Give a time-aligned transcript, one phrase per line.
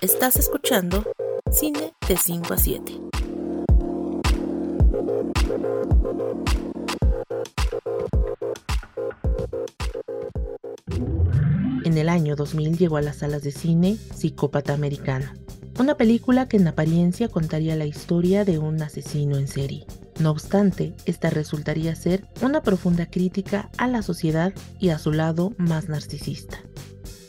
[0.00, 1.04] Estás escuchando
[1.50, 3.00] Cine de 5 a 7.
[11.84, 15.26] En el año 2000 llegó a las salas de cine Psicópata Americano,
[15.80, 19.84] una película que en apariencia contaría la historia de un asesino en serie.
[20.20, 25.54] No obstante, esta resultaría ser una profunda crítica a la sociedad y a su lado
[25.58, 26.58] más narcisista.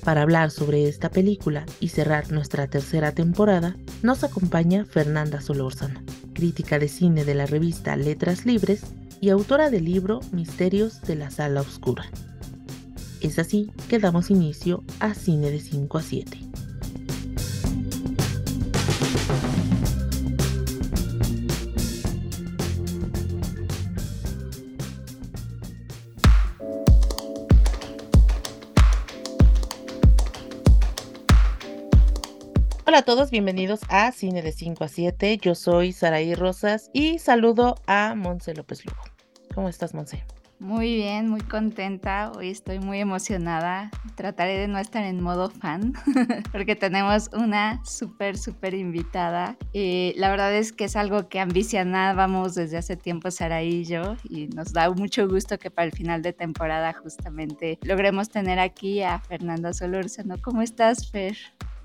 [0.10, 6.02] Para hablar sobre esta película y cerrar nuestra tercera temporada, nos acompaña Fernanda Solórzano,
[6.34, 8.82] crítica de cine de la revista Letras Libres
[9.22, 12.06] y autora del libro Misterios de la Sala Oscura.
[13.22, 16.49] Es así que damos inicio a Cine de 5 a 7.
[32.90, 35.38] Hola a todos, bienvenidos a Cine de 5 a 7.
[35.38, 39.04] Yo soy Saraí Rosas y saludo a Monse López Lugo.
[39.54, 40.26] ¿Cómo estás, Monse?
[40.58, 42.32] Muy bien, muy contenta.
[42.36, 43.92] Hoy estoy muy emocionada.
[44.16, 45.94] Trataré de no estar en modo fan
[46.52, 49.56] porque tenemos una súper, súper invitada.
[49.72, 54.18] Y la verdad es que es algo que ambicionábamos desde hace tiempo Sara y yo
[54.28, 59.04] y nos da mucho gusto que para el final de temporada justamente logremos tener aquí
[59.04, 60.38] a Fernanda Solórzano.
[60.42, 61.38] ¿Cómo estás, Fer?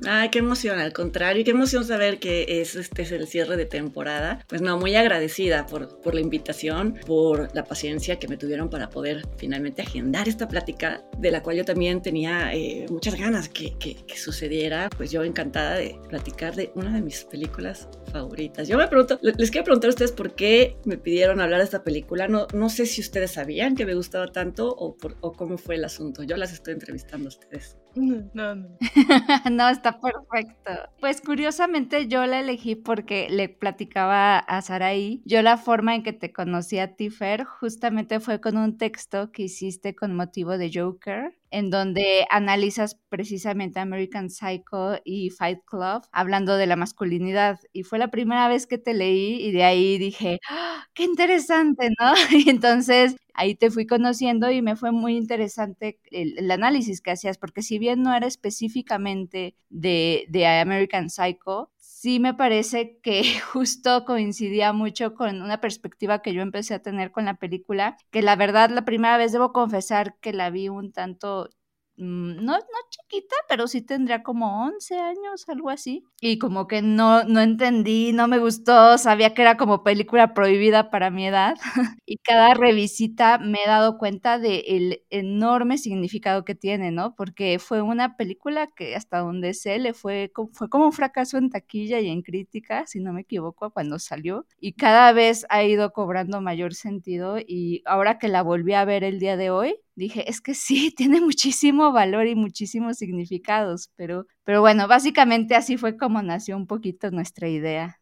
[0.06, 3.66] Ay, qué emoción, al contrario, qué emoción saber que es, este es el cierre de
[3.66, 4.44] temporada.
[4.48, 8.90] Pues no, muy agradecida por, por la invitación, por la paciencia que me tuvieron para
[8.90, 13.76] poder finalmente agendar esta plática, de la cual yo también tenía eh, muchas ganas que,
[13.78, 14.90] que, que, sucediera.
[14.96, 18.68] Pues yo encantada de platicar de una de mis películas favoritas.
[18.68, 21.82] Yo me pregunto, les quiero preguntar a ustedes por qué me pidieron hablar de esta
[21.82, 22.28] película.
[22.28, 25.76] No, no sé si ustedes sabían que me gustaba tanto o, por, o cómo fue
[25.76, 26.22] el asunto.
[26.22, 27.76] Yo las estoy entrevistando a ustedes.
[28.34, 28.68] No, no.
[29.50, 30.72] no, está perfecto.
[31.00, 35.22] Pues curiosamente yo la elegí porque le platicaba a Saraí.
[35.24, 39.44] Yo la forma en que te conocí a Tifer justamente fue con un texto que
[39.44, 46.56] hiciste con motivo de Joker en donde analizas precisamente American Psycho y Fight Club, hablando
[46.56, 47.60] de la masculinidad.
[47.72, 51.90] Y fue la primera vez que te leí y de ahí dije, ¡Ah, qué interesante,
[52.00, 52.12] ¿no?
[52.46, 57.38] Y entonces ahí te fui conociendo y me fue muy interesante el, análisis que hacías,
[57.38, 61.70] porque si bien no era específicamente de, de American Psycho,
[62.04, 63.22] sí me parece que
[63.52, 68.20] justo coincidía mucho con una perspectiva que yo empecé a tener con la película, que
[68.20, 71.48] la verdad la primera vez debo confesar que la vi un tanto
[71.96, 72.58] no, no
[72.90, 76.04] chiquita, pero sí tendría como 11 años, algo así.
[76.20, 80.90] Y como que no, no entendí, no me gustó, sabía que era como película prohibida
[80.90, 81.54] para mi edad.
[82.06, 87.14] y cada revisita me he dado cuenta del enorme significado que tiene, ¿no?
[87.14, 91.50] Porque fue una película que hasta donde sé le fue, fue como un fracaso en
[91.50, 94.46] taquilla y en crítica, si no me equivoco, cuando salió.
[94.58, 99.04] Y cada vez ha ido cobrando mayor sentido y ahora que la volví a ver
[99.04, 104.26] el día de hoy, dije, es que sí, tiene muchísimo valor y muchísimos significados, pero,
[104.44, 108.00] pero bueno, básicamente así fue como nació un poquito nuestra idea.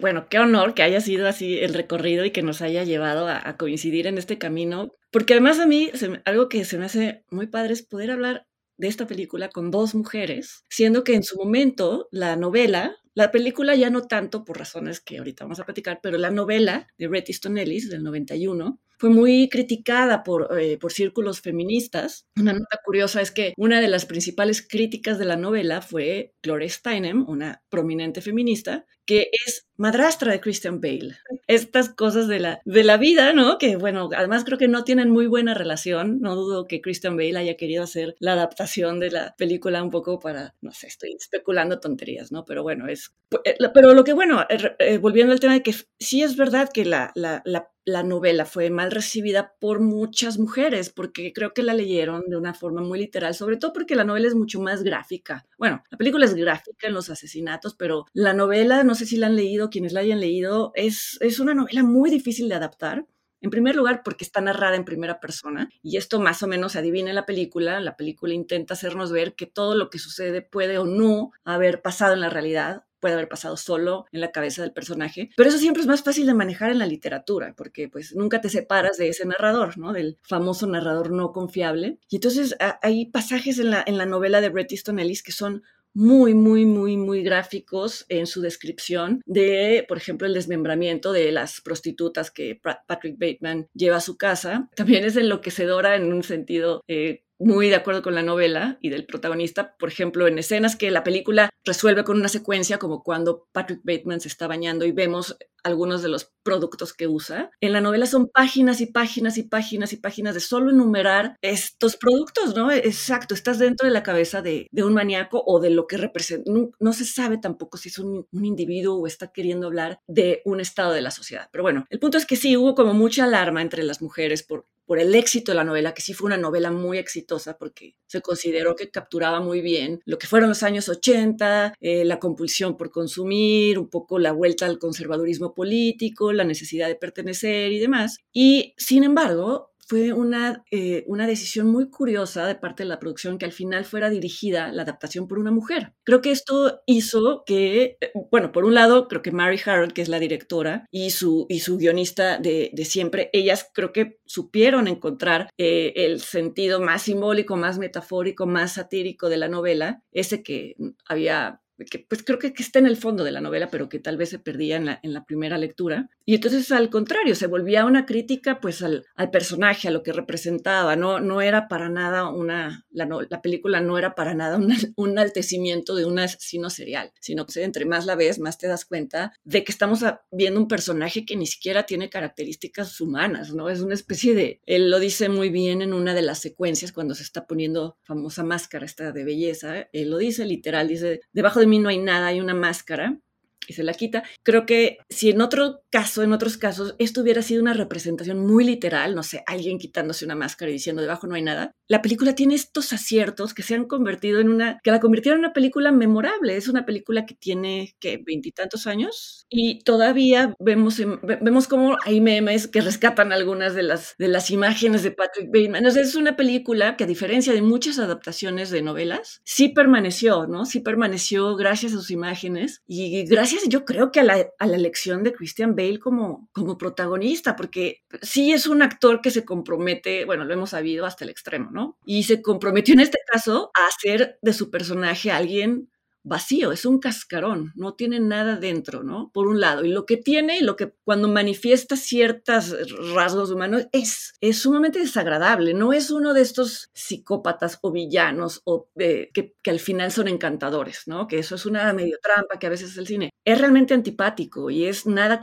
[0.00, 3.56] Bueno, qué honor que haya sido así el recorrido y que nos haya llevado a,
[3.58, 5.90] coincidir en este camino, porque además a mí
[6.24, 8.46] algo que se me hace muy padre es poder hablar
[8.78, 13.74] de esta película con dos mujeres, siendo que en su momento la novela, la película
[13.74, 17.28] ya no tanto por razones que ahorita vamos a platicar, pero la novela de Bret
[17.28, 22.26] Easton Ellis del 91 fue muy criticada por, eh, por círculos feministas.
[22.36, 26.68] Una nota curiosa es que una de las principales críticas de la novela fue Gloria
[26.68, 31.16] Steinem, una prominente feminista, que es madrastra de Christian Bale.
[31.46, 33.56] Estas cosas de la, de la vida, ¿no?
[33.58, 36.20] Que bueno, además creo que no tienen muy buena relación.
[36.20, 40.18] No dudo que Christian Bale haya querido hacer la adaptación de la película un poco
[40.18, 42.44] para, no sé, estoy especulando tonterías, ¿no?
[42.44, 43.14] Pero bueno, es...
[43.44, 46.84] Eh, pero lo que bueno, eh, volviendo al tema de que sí es verdad que
[46.84, 51.72] la, la, la la novela fue mal recibida por muchas mujeres, porque creo que la
[51.72, 55.46] leyeron de una forma muy literal, sobre todo porque la novela es mucho más gráfica.
[55.56, 59.28] Bueno, la película es gráfica en los asesinatos, pero la novela, no sé si la
[59.28, 63.06] han leído, quienes la hayan leído, es, es una novela muy difícil de adaptar.
[63.40, 66.80] En primer lugar, porque está narrada en primera persona, y esto más o menos se
[66.80, 67.78] adivina en la película.
[67.78, 72.14] La película intenta hacernos ver que todo lo que sucede puede o no haber pasado
[72.14, 75.80] en la realidad, puede haber pasado solo en la cabeza del personaje, pero eso siempre
[75.80, 79.24] es más fácil de manejar en la literatura, porque pues nunca te separas de ese
[79.24, 79.92] narrador, ¿no?
[79.92, 82.00] Del famoso narrador no confiable.
[82.08, 85.62] Y entonces hay pasajes en la, en la novela de Bret Easton Ellis que son
[85.94, 91.60] muy, muy, muy, muy gráficos en su descripción de, por ejemplo, el desmembramiento de las
[91.60, 94.68] prostitutas que Patrick Bateman lleva a su casa.
[94.74, 99.06] También es enloquecedora en un sentido eh, muy de acuerdo con la novela y del
[99.06, 103.80] protagonista, por ejemplo, en escenas que la película resuelve con una secuencia, como cuando Patrick
[103.82, 107.50] Bateman se está bañando y vemos algunos de los productos que usa.
[107.60, 111.96] En la novela son páginas y páginas y páginas y páginas de solo enumerar estos
[111.96, 112.70] productos, ¿no?
[112.70, 116.50] Exacto, estás dentro de la cabeza de, un maníaco o de lo que representa.
[116.78, 120.60] No, se sabe tampoco si es un, un, individuo o está queriendo hablar de un
[120.60, 121.48] estado de la sociedad.
[121.50, 124.66] Pero bueno, el punto es que sí, hubo como mucha alarma entre las mujeres por
[124.86, 128.22] por el éxito de la novela, que sí fue una novela muy exitosa porque se
[128.22, 132.90] consideró que capturaba muy bien lo que fueron los años 80, eh, la compulsión por
[132.90, 138.18] consumir, un poco la vuelta al conservadurismo político, la necesidad de pertenecer y demás.
[138.32, 143.38] Y sin embargo, fue una, eh, una decisión muy curiosa de parte de la producción
[143.38, 145.92] que al final fuera dirigida la adaptación por una mujer.
[146.04, 150.02] Creo que esto hizo que, eh, bueno, por un lado, creo que Mary Harold, que
[150.02, 154.88] es la directora, y su, y su guionista de, de siempre, ellas creo que supieron
[154.88, 160.74] encontrar eh, el sentido más simbólico, más metafórico, más satírico de la novela, ese que
[161.08, 163.98] había que pues creo que, que, está en el fondo de la novela, pero que
[163.98, 166.08] tal vez se perdía en la, en la primera lectura.
[166.24, 170.12] Y entonces al contrario, se volvía una crítica pues al, al personaje, a lo que
[170.12, 174.72] representaba, no, no era para nada una, la, la película no era para nada un,
[174.96, 178.84] un enaltecimiento de un asesino serial, sino que entre más la ves, más te das
[178.84, 180.00] cuenta de que estamos
[180.30, 183.68] viendo un personaje que ni siquiera tiene características humanas, ¿no?
[183.68, 187.14] Es una especie de, él lo dice muy bien en una de las secuencias cuando
[187.14, 191.65] se está poniendo famosa máscara esta de belleza, él lo dice literal, dice, debajo de
[191.66, 193.18] mí no hay nada, hay una máscara
[193.66, 194.22] y se la quita.
[194.42, 198.64] Creo que si en otro caso, en otros casos, esto hubiera sido una representación muy
[198.64, 202.34] literal, no sé, alguien quitándose una máscara y diciendo debajo no hay nada, la película
[202.34, 205.92] tiene estos aciertos que se han convertido en una, que la convirtieron en una película
[205.92, 206.56] memorable.
[206.56, 212.66] Es una película que tiene, que veintitantos años y todavía vemos, vemos como hay memes
[212.66, 215.76] que rescatan algunas de las, de las imágenes de Patrick Bateman.
[215.76, 220.64] Entonces es una película que a diferencia de muchas adaptaciones de novelas, sí permaneció, ¿no?
[220.64, 225.32] Sí permaneció gracias a sus imágenes y gracias yo creo que a la, elección de
[225.32, 230.54] Christian Bale como, como protagonista, porque sí es un actor que se compromete, bueno, lo
[230.54, 231.98] hemos sabido hasta el extremo, ¿no?
[232.04, 235.88] Y se comprometió en este caso a hacer de su personaje alguien
[236.26, 239.30] vacío, es un cascarón, no tiene nada dentro, ¿no?
[239.32, 242.74] Por un lado, y lo que tiene lo que cuando manifiesta ciertos
[243.14, 248.88] rasgos humanos es, es sumamente desagradable, no es uno de estos psicópatas o villanos o
[248.96, 251.28] que, que, al final son encantadores, ¿no?
[251.28, 253.30] Que eso es una medio trampa que a veces es el cine.
[253.44, 255.40] Es realmente antipático y es nada,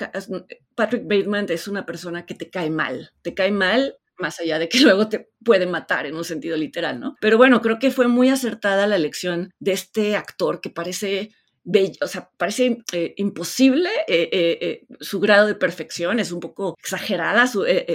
[0.75, 4.69] Patrick Bateman es una persona que te cae mal, te cae mal más allá de
[4.69, 7.15] que luego te puede matar en un sentido literal, ¿no?
[7.19, 11.31] Pero bueno, creo que fue muy acertada la elección de este actor que parece
[11.63, 16.75] bello, o sea, parece eh, imposible eh, eh, su grado de perfección, es un poco
[16.77, 17.49] exagerada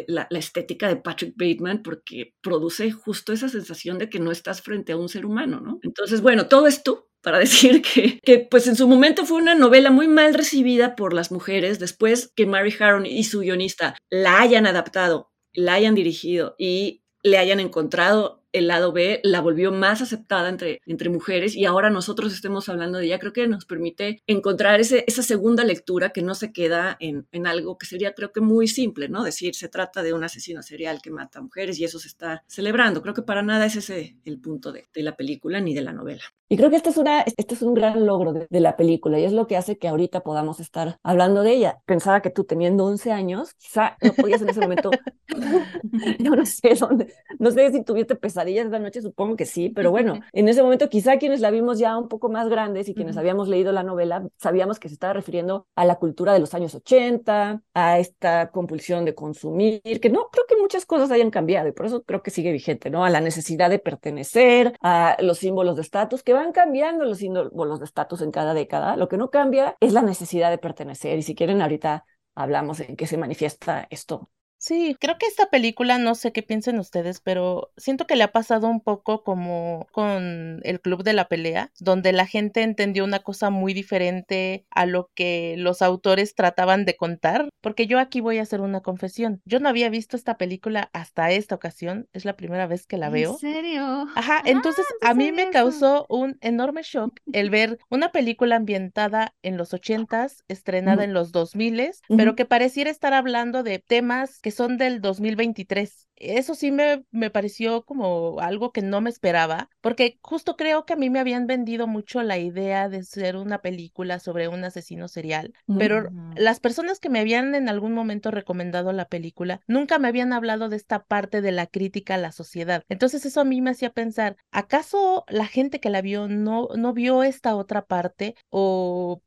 [0.07, 4.93] la, estética de Patrick Bateman porque produce justo esa sensación de que no estás frente
[4.93, 5.79] a un ser humano, ¿no?
[5.83, 9.91] Entonces, bueno, todo esto para decir que, que, pues en su momento fue una novela
[9.91, 14.67] muy mal recibida por las mujeres después que Mary Harron y su guionista la hayan
[14.67, 20.49] adaptado la hayan dirigido y le hayan encontrado el lado B la volvió más aceptada
[20.49, 24.81] entre, entre mujeres y ahora nosotros estemos hablando de ella, creo que nos permite encontrar
[24.81, 28.41] ese, esa segunda lectura que no se queda en, en, algo que sería creo que
[28.41, 29.23] muy simple, ¿no?
[29.23, 32.43] Decir, se trata de un asesino serial que mata a mujeres y eso se está
[32.47, 33.03] celebrando.
[33.03, 35.93] Creo que para nada es ese el punto de, de la película ni de la
[35.93, 36.25] novela.
[36.51, 39.19] Y creo que este es, una, este es un gran logro de, de, la película
[39.19, 41.79] y es lo que hace que ahorita podamos estar hablando de ella.
[41.85, 44.91] Pensaba que tú teniendo 11 años, quizá no podías en ese momento,
[46.19, 49.47] yo no sé dónde, no sé si tuviste pesadillas pesadillas de la noche, supongo que
[49.47, 52.89] sí, pero bueno, en ese momento quizá quienes la vimos ya un poco más grandes
[52.89, 56.39] y quienes habíamos leído la novela, sabíamos que se estaba refiriendo a la cultura de
[56.39, 61.31] los años 80, a esta compulsión de consumir, que no creo que muchas cosas hayan
[61.31, 63.05] cambiado y por eso creo que sigue vigente, ¿no?
[63.05, 67.79] A la necesidad de pertenecer, a los símbolos de estatus, que van cambiando los símbolos
[67.79, 71.23] de estatus en cada década, lo que no cambia es la necesidad de pertenecer y
[71.23, 72.05] si quieren ahorita
[72.35, 76.79] hablamos en qué se manifiesta esto Sí, creo que esta película, no sé qué piensen
[76.79, 81.29] ustedes, pero siento que le ha pasado un poco como con el Club de la
[81.29, 86.85] Pelea, donde la gente entendió una cosa muy diferente a lo que los autores trataban
[86.85, 89.41] de contar, porque yo aquí voy a hacer una confesión.
[89.45, 93.11] Yo no había visto esta película hasta esta ocasión, es la primera vez que la
[93.11, 93.33] veo.
[93.33, 94.09] ¿En serio?
[94.17, 99.57] Ajá, entonces a mí me causó un enorme shock el ver una película ambientada en
[99.57, 104.48] los ochentas, estrenada en los dos miles, pero que pareciera estar hablando de temas que
[104.49, 106.09] que son del 2023.
[106.17, 110.95] Eso sí me, me pareció como algo que no me esperaba, porque justo creo que
[110.95, 115.07] a mí me habían vendido mucho la idea de ser una película sobre un asesino
[115.07, 120.09] serial, pero las personas que me habían en algún momento recomendado la película nunca me
[120.09, 122.83] habían hablado de esta parte de la crítica a la sociedad.
[122.89, 126.95] Entonces eso a mí me hacía pensar, ¿acaso la gente que la vio no, no
[126.95, 129.21] vio esta otra parte o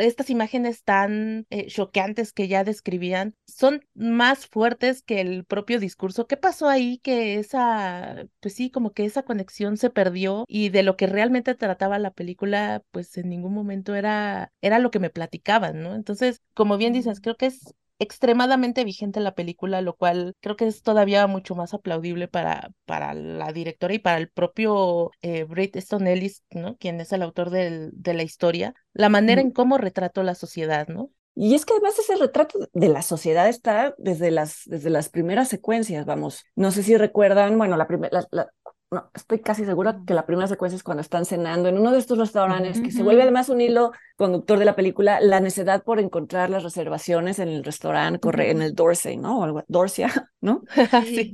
[0.00, 6.26] estas imágenes tan eh, choqueantes que ya describían son más fuertes que el propio discurso.
[6.26, 10.82] ¿Qué pasó ahí que esa, pues sí, como que esa conexión se perdió y de
[10.82, 15.10] lo que realmente trataba la película, pues en ningún momento era, era lo que me
[15.10, 15.94] platicaban, ¿no?
[15.94, 20.66] Entonces, como bien dices, creo que es extremadamente vigente la película, lo cual creo que
[20.66, 26.06] es todavía mucho más aplaudible para, para la directora y para el propio eh, Easton
[26.06, 26.76] Ellis, ¿no?
[26.76, 30.88] Quien es el autor del, de la historia, la manera en cómo retrató la sociedad,
[30.88, 31.10] ¿no?
[31.34, 35.48] Y es que además ese retrato de la sociedad está desde las, desde las primeras
[35.48, 36.44] secuencias, vamos.
[36.54, 38.50] No sé si recuerdan, bueno, la, primera la,
[38.92, 41.98] no, estoy casi segura que la primera secuencia es cuando están cenando en uno de
[41.98, 45.98] estos restaurantes, que se vuelve además un hilo conductor de la película, la necesidad por
[45.98, 49.40] encontrar las reservaciones en el restaurante, corre, en el Dorsey, ¿no?
[49.40, 50.62] O algo, Dorsia, ¿no?
[51.06, 51.32] sí.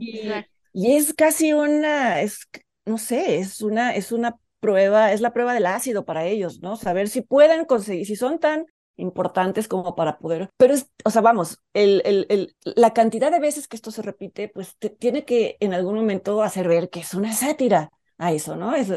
[0.72, 2.48] Y, es casi una, es,
[2.86, 6.76] no sé, es una, es una prueba, es la prueba del ácido para ellos, ¿no?
[6.76, 8.66] Saber si pueden conseguir, si son tan
[8.98, 13.40] importantes como para poder, pero es, o sea, vamos, el, el, el, la cantidad de
[13.40, 17.14] veces que esto se repite, pues tiene que en algún momento hacer ver que es
[17.14, 18.74] una sátira a eso, ¿no?
[18.74, 18.90] Es,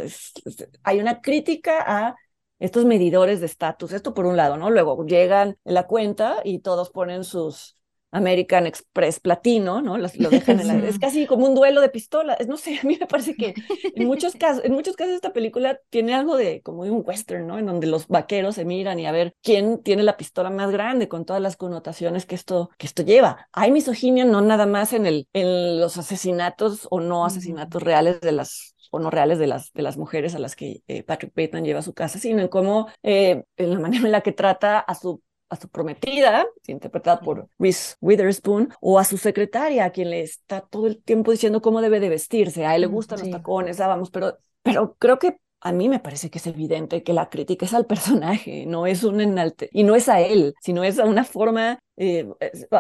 [0.84, 2.16] hay una crítica a
[2.60, 4.70] estos medidores de estatus, esto por un lado, ¿no?
[4.70, 7.78] Luego llegan la cuenta y todos ponen sus,
[8.12, 9.98] American Express Platino, ¿no?
[9.98, 10.76] dejan en la...
[10.88, 12.48] Es casi como un duelo de pistolas.
[12.48, 13.54] No sé, a mí me parece que
[13.96, 17.48] en muchos casos, en muchos casos esta película tiene algo de como de un western,
[17.48, 17.58] ¿no?
[17.58, 21.08] En donde los vaqueros se miran y a ver quién tiene la pistola más grande
[21.08, 23.48] con todas las connotaciones que esto, que esto lleva.
[23.54, 28.32] Hay misoginia no nada más en, el, en los asesinatos o no asesinatos reales de
[28.32, 31.64] las o no reales de las, de las mujeres a las que eh, Patrick Bateman
[31.64, 34.80] lleva a su casa, sino en cómo, eh, en la manera en la que trata
[34.80, 40.10] a su a su prometida, interpretada por Reese Witherspoon, o a su secretaria, a quien
[40.10, 42.66] le está todo el tiempo diciendo cómo debe de vestirse.
[42.66, 45.88] A él le mm, gustan los tacones, ah, vamos, pero, pero creo que a mí
[45.90, 49.70] me parece que es evidente que la crítica es al personaje, no es un enalte,
[49.72, 52.28] y no es a él, sino es a una forma, eh,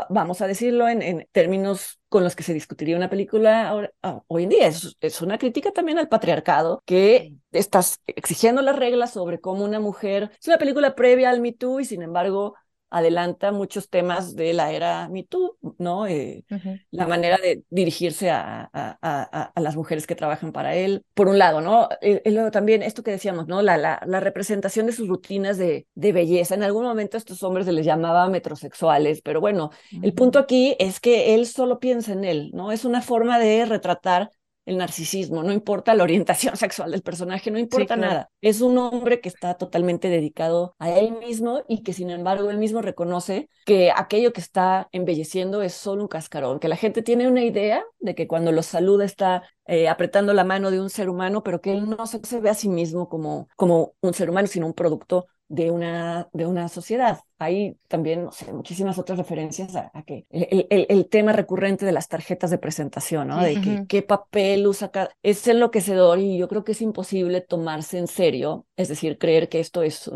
[0.09, 4.49] vamos a decirlo en, términos con los que se discutiría una película ah, hoy en
[4.49, 4.67] día.
[4.67, 9.79] Es, es, una crítica también al patriarcado que estás exigiendo las reglas sobre cómo una
[9.79, 12.55] mujer, es una película previa al Me Too y sin embargo
[12.91, 16.05] adelanta muchos temas de la era MeToo, ¿no?
[16.05, 16.43] Eh,
[16.91, 21.39] la manera de dirigirse a, a, a, las mujeres que trabajan para él, por un
[21.39, 21.87] lado, ¿no?
[22.01, 23.61] Y, luego también esto que decíamos, ¿no?
[23.61, 26.55] La, la, la representación de sus rutinas de, de, belleza.
[26.55, 29.71] En algún momento a estos hombres se les llamaba metrosexuales, pero bueno,
[30.01, 32.71] el punto aquí es que él solo piensa en él, ¿no?
[32.71, 34.31] Es una forma de retratar
[34.65, 38.29] el narcisismo, no importa la orientación sexual del personaje, no importa nada.
[38.41, 42.57] Es un hombre que está totalmente dedicado a él mismo y que sin embargo él
[42.57, 47.27] mismo reconoce que aquello que está embelleciendo es solo un cascarón, que la gente tiene
[47.27, 51.09] una idea de que cuando lo saluda está eh, apretando la mano de un ser
[51.09, 54.47] humano, pero que él no se, ve a sí mismo como, como un ser humano,
[54.47, 57.19] sino un producto de una, de una sociedad.
[57.37, 62.07] Hay también, no sé, muchísimas otras referencias a, que el, el, tema recurrente de las
[62.07, 63.43] tarjetas de presentación, ¿no?
[63.43, 65.09] De que, qué papel usa cada...
[65.23, 69.59] Es enloquecedor y yo creo que es imposible tomarse en serio, es decir, creer que
[69.59, 70.09] esto es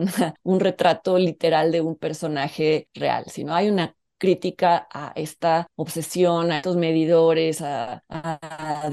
[0.43, 6.57] un retrato literal de un personaje real, sino hay una crítica a esta obsesión, a
[6.57, 8.03] estos medidores, a,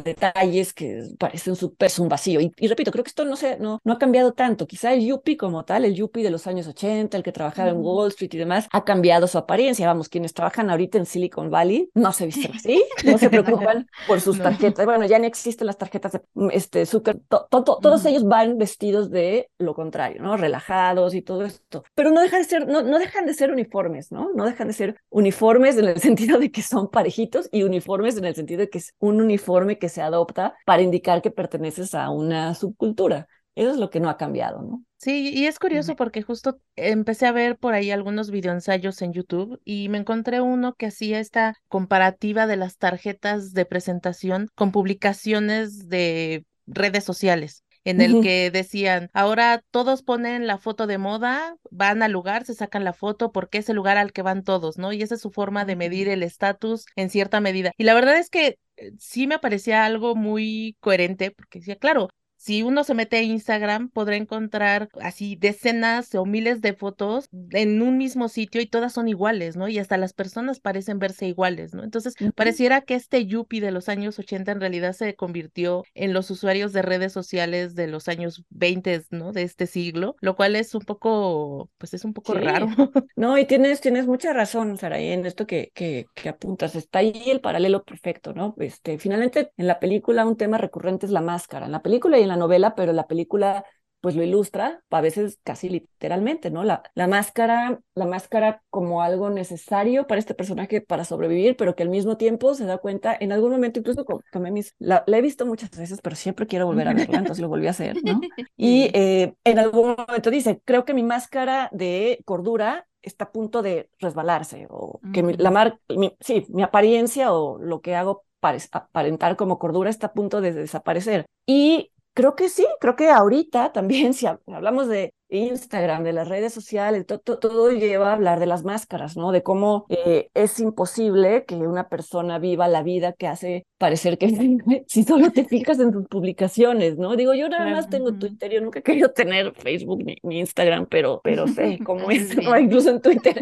[0.04, 2.40] detalles que parecen su peso un vacío.
[2.40, 4.66] Y, repito, creo que esto no, se, no, no ha cambiado tanto.
[4.66, 7.78] Quizá el Yuppie como tal, el Yuppie de los años 80, el que trabajaba en
[7.78, 9.86] Wall Street y demás, ha cambiado su apariencia.
[9.86, 14.20] Vamos, quienes trabajan ahorita en Silicon Valley no se visten así, no se preocupan por
[14.20, 14.84] sus tarjetas.
[14.86, 17.20] Bueno, ya no existen las tarjetas de este, Zucker.
[17.28, 20.36] todos ellos van vestidos de lo contrario, ¿no?
[20.36, 21.84] Relajados y todo esto.
[21.94, 24.30] Pero no dejan de ser, no, no dejan de ser uniformes, ¿no?
[24.34, 28.24] No dejan de ser uniformes en el sentido de que son parejitos y uniformes en
[28.24, 32.10] el sentido de que es un uniforme que se adopta para indicar que perteneces a
[32.10, 33.28] una subcultura.
[33.54, 34.82] Eso es lo que no ha cambiado, ¿no?
[34.96, 39.60] Sí, y es curioso porque justo empecé a ver por ahí algunos videoensayos en YouTube
[39.64, 45.88] y me encontré uno que hacía esta comparativa de las tarjetas de presentación con publicaciones
[45.88, 52.02] de redes sociales en el que decían, ahora todos ponen la foto de moda, van
[52.02, 54.92] al lugar, se sacan la foto porque es el lugar al que van todos, ¿no?
[54.92, 57.72] Y esa es su forma de medir el estatus en cierta medida.
[57.76, 62.08] Y la verdad es que eh, sí me parecía algo muy coherente porque decía, claro,
[62.42, 67.80] si uno se mete a Instagram, podrá encontrar así decenas o miles de fotos en
[67.82, 69.68] un mismo sitio y todas son iguales, ¿no?
[69.68, 71.84] Y hasta las personas parecen verse iguales, ¿no?
[71.84, 76.32] Entonces, pareciera que este Yuppie de los años 80 en realidad se convirtió en los
[76.32, 79.30] usuarios de redes sociales de los años 20, ¿no?
[79.30, 82.66] De este siglo, lo cual es un poco, pues es un poco raro.
[83.14, 86.74] No, y tienes, tienes mucha razón, Saraí, en esto que, que, que apuntas.
[86.74, 88.56] Está ahí el paralelo perfecto, ¿no?
[88.58, 92.22] Este, finalmente, en la película un tema recurrente es la máscara, en la película y
[92.22, 93.64] en la novela, pero la película
[94.02, 96.64] pues lo ilustra, a veces casi literalmente, ¿no?
[96.64, 101.84] La, la máscara, la máscara como algo necesario para este personaje para sobrevivir, pero que
[101.84, 105.46] al mismo tiempo se da cuenta, en algún momento incluso tomé mis, la, he visto
[105.46, 108.20] muchas veces, pero siempre quiero volver a verla, entonces lo volví a hacer, ¿no?
[108.56, 113.62] Y eh, en algún momento dice, creo que mi máscara de cordura está a punto
[113.62, 115.78] de resbalarse, o que mi, la mar,
[116.18, 120.52] sí, mi apariencia o lo que hago para aparentar como cordura está a punto de
[120.52, 121.24] desaparecer.
[121.46, 126.52] Y Creo que sí, creo que ahorita también, si hablamos de Instagram, de las redes
[126.52, 129.32] sociales, todo, lleva a hablar de las máscaras, ¿no?
[129.32, 134.28] De cómo eh, es imposible que una persona viva la vida que hace parecer que
[134.86, 137.16] si solo te fijas en tus publicaciones, ¿no?
[137.16, 141.22] Digo, yo nada más tengo Twitter, yo nunca he querido tener Facebook ni, Instagram, pero,
[141.24, 143.40] pero sé cómo es, incluso en Twitter.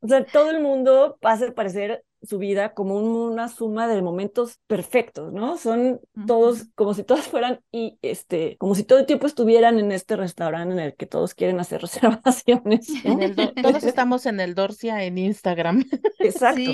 [0.00, 5.32] o sea, todo el mundo hace parecer su vida como una suma de momentos perfectos,
[5.32, 5.56] ¿no?
[5.56, 9.90] Son todos como si todos fueran y este, como si todo el tiempo estuvieran en
[9.90, 12.88] este restaurante en el que todos quieren hacer reservaciones.
[13.62, 15.84] todos estamos en el Dorcia en Instagram.
[16.18, 16.70] Exacto.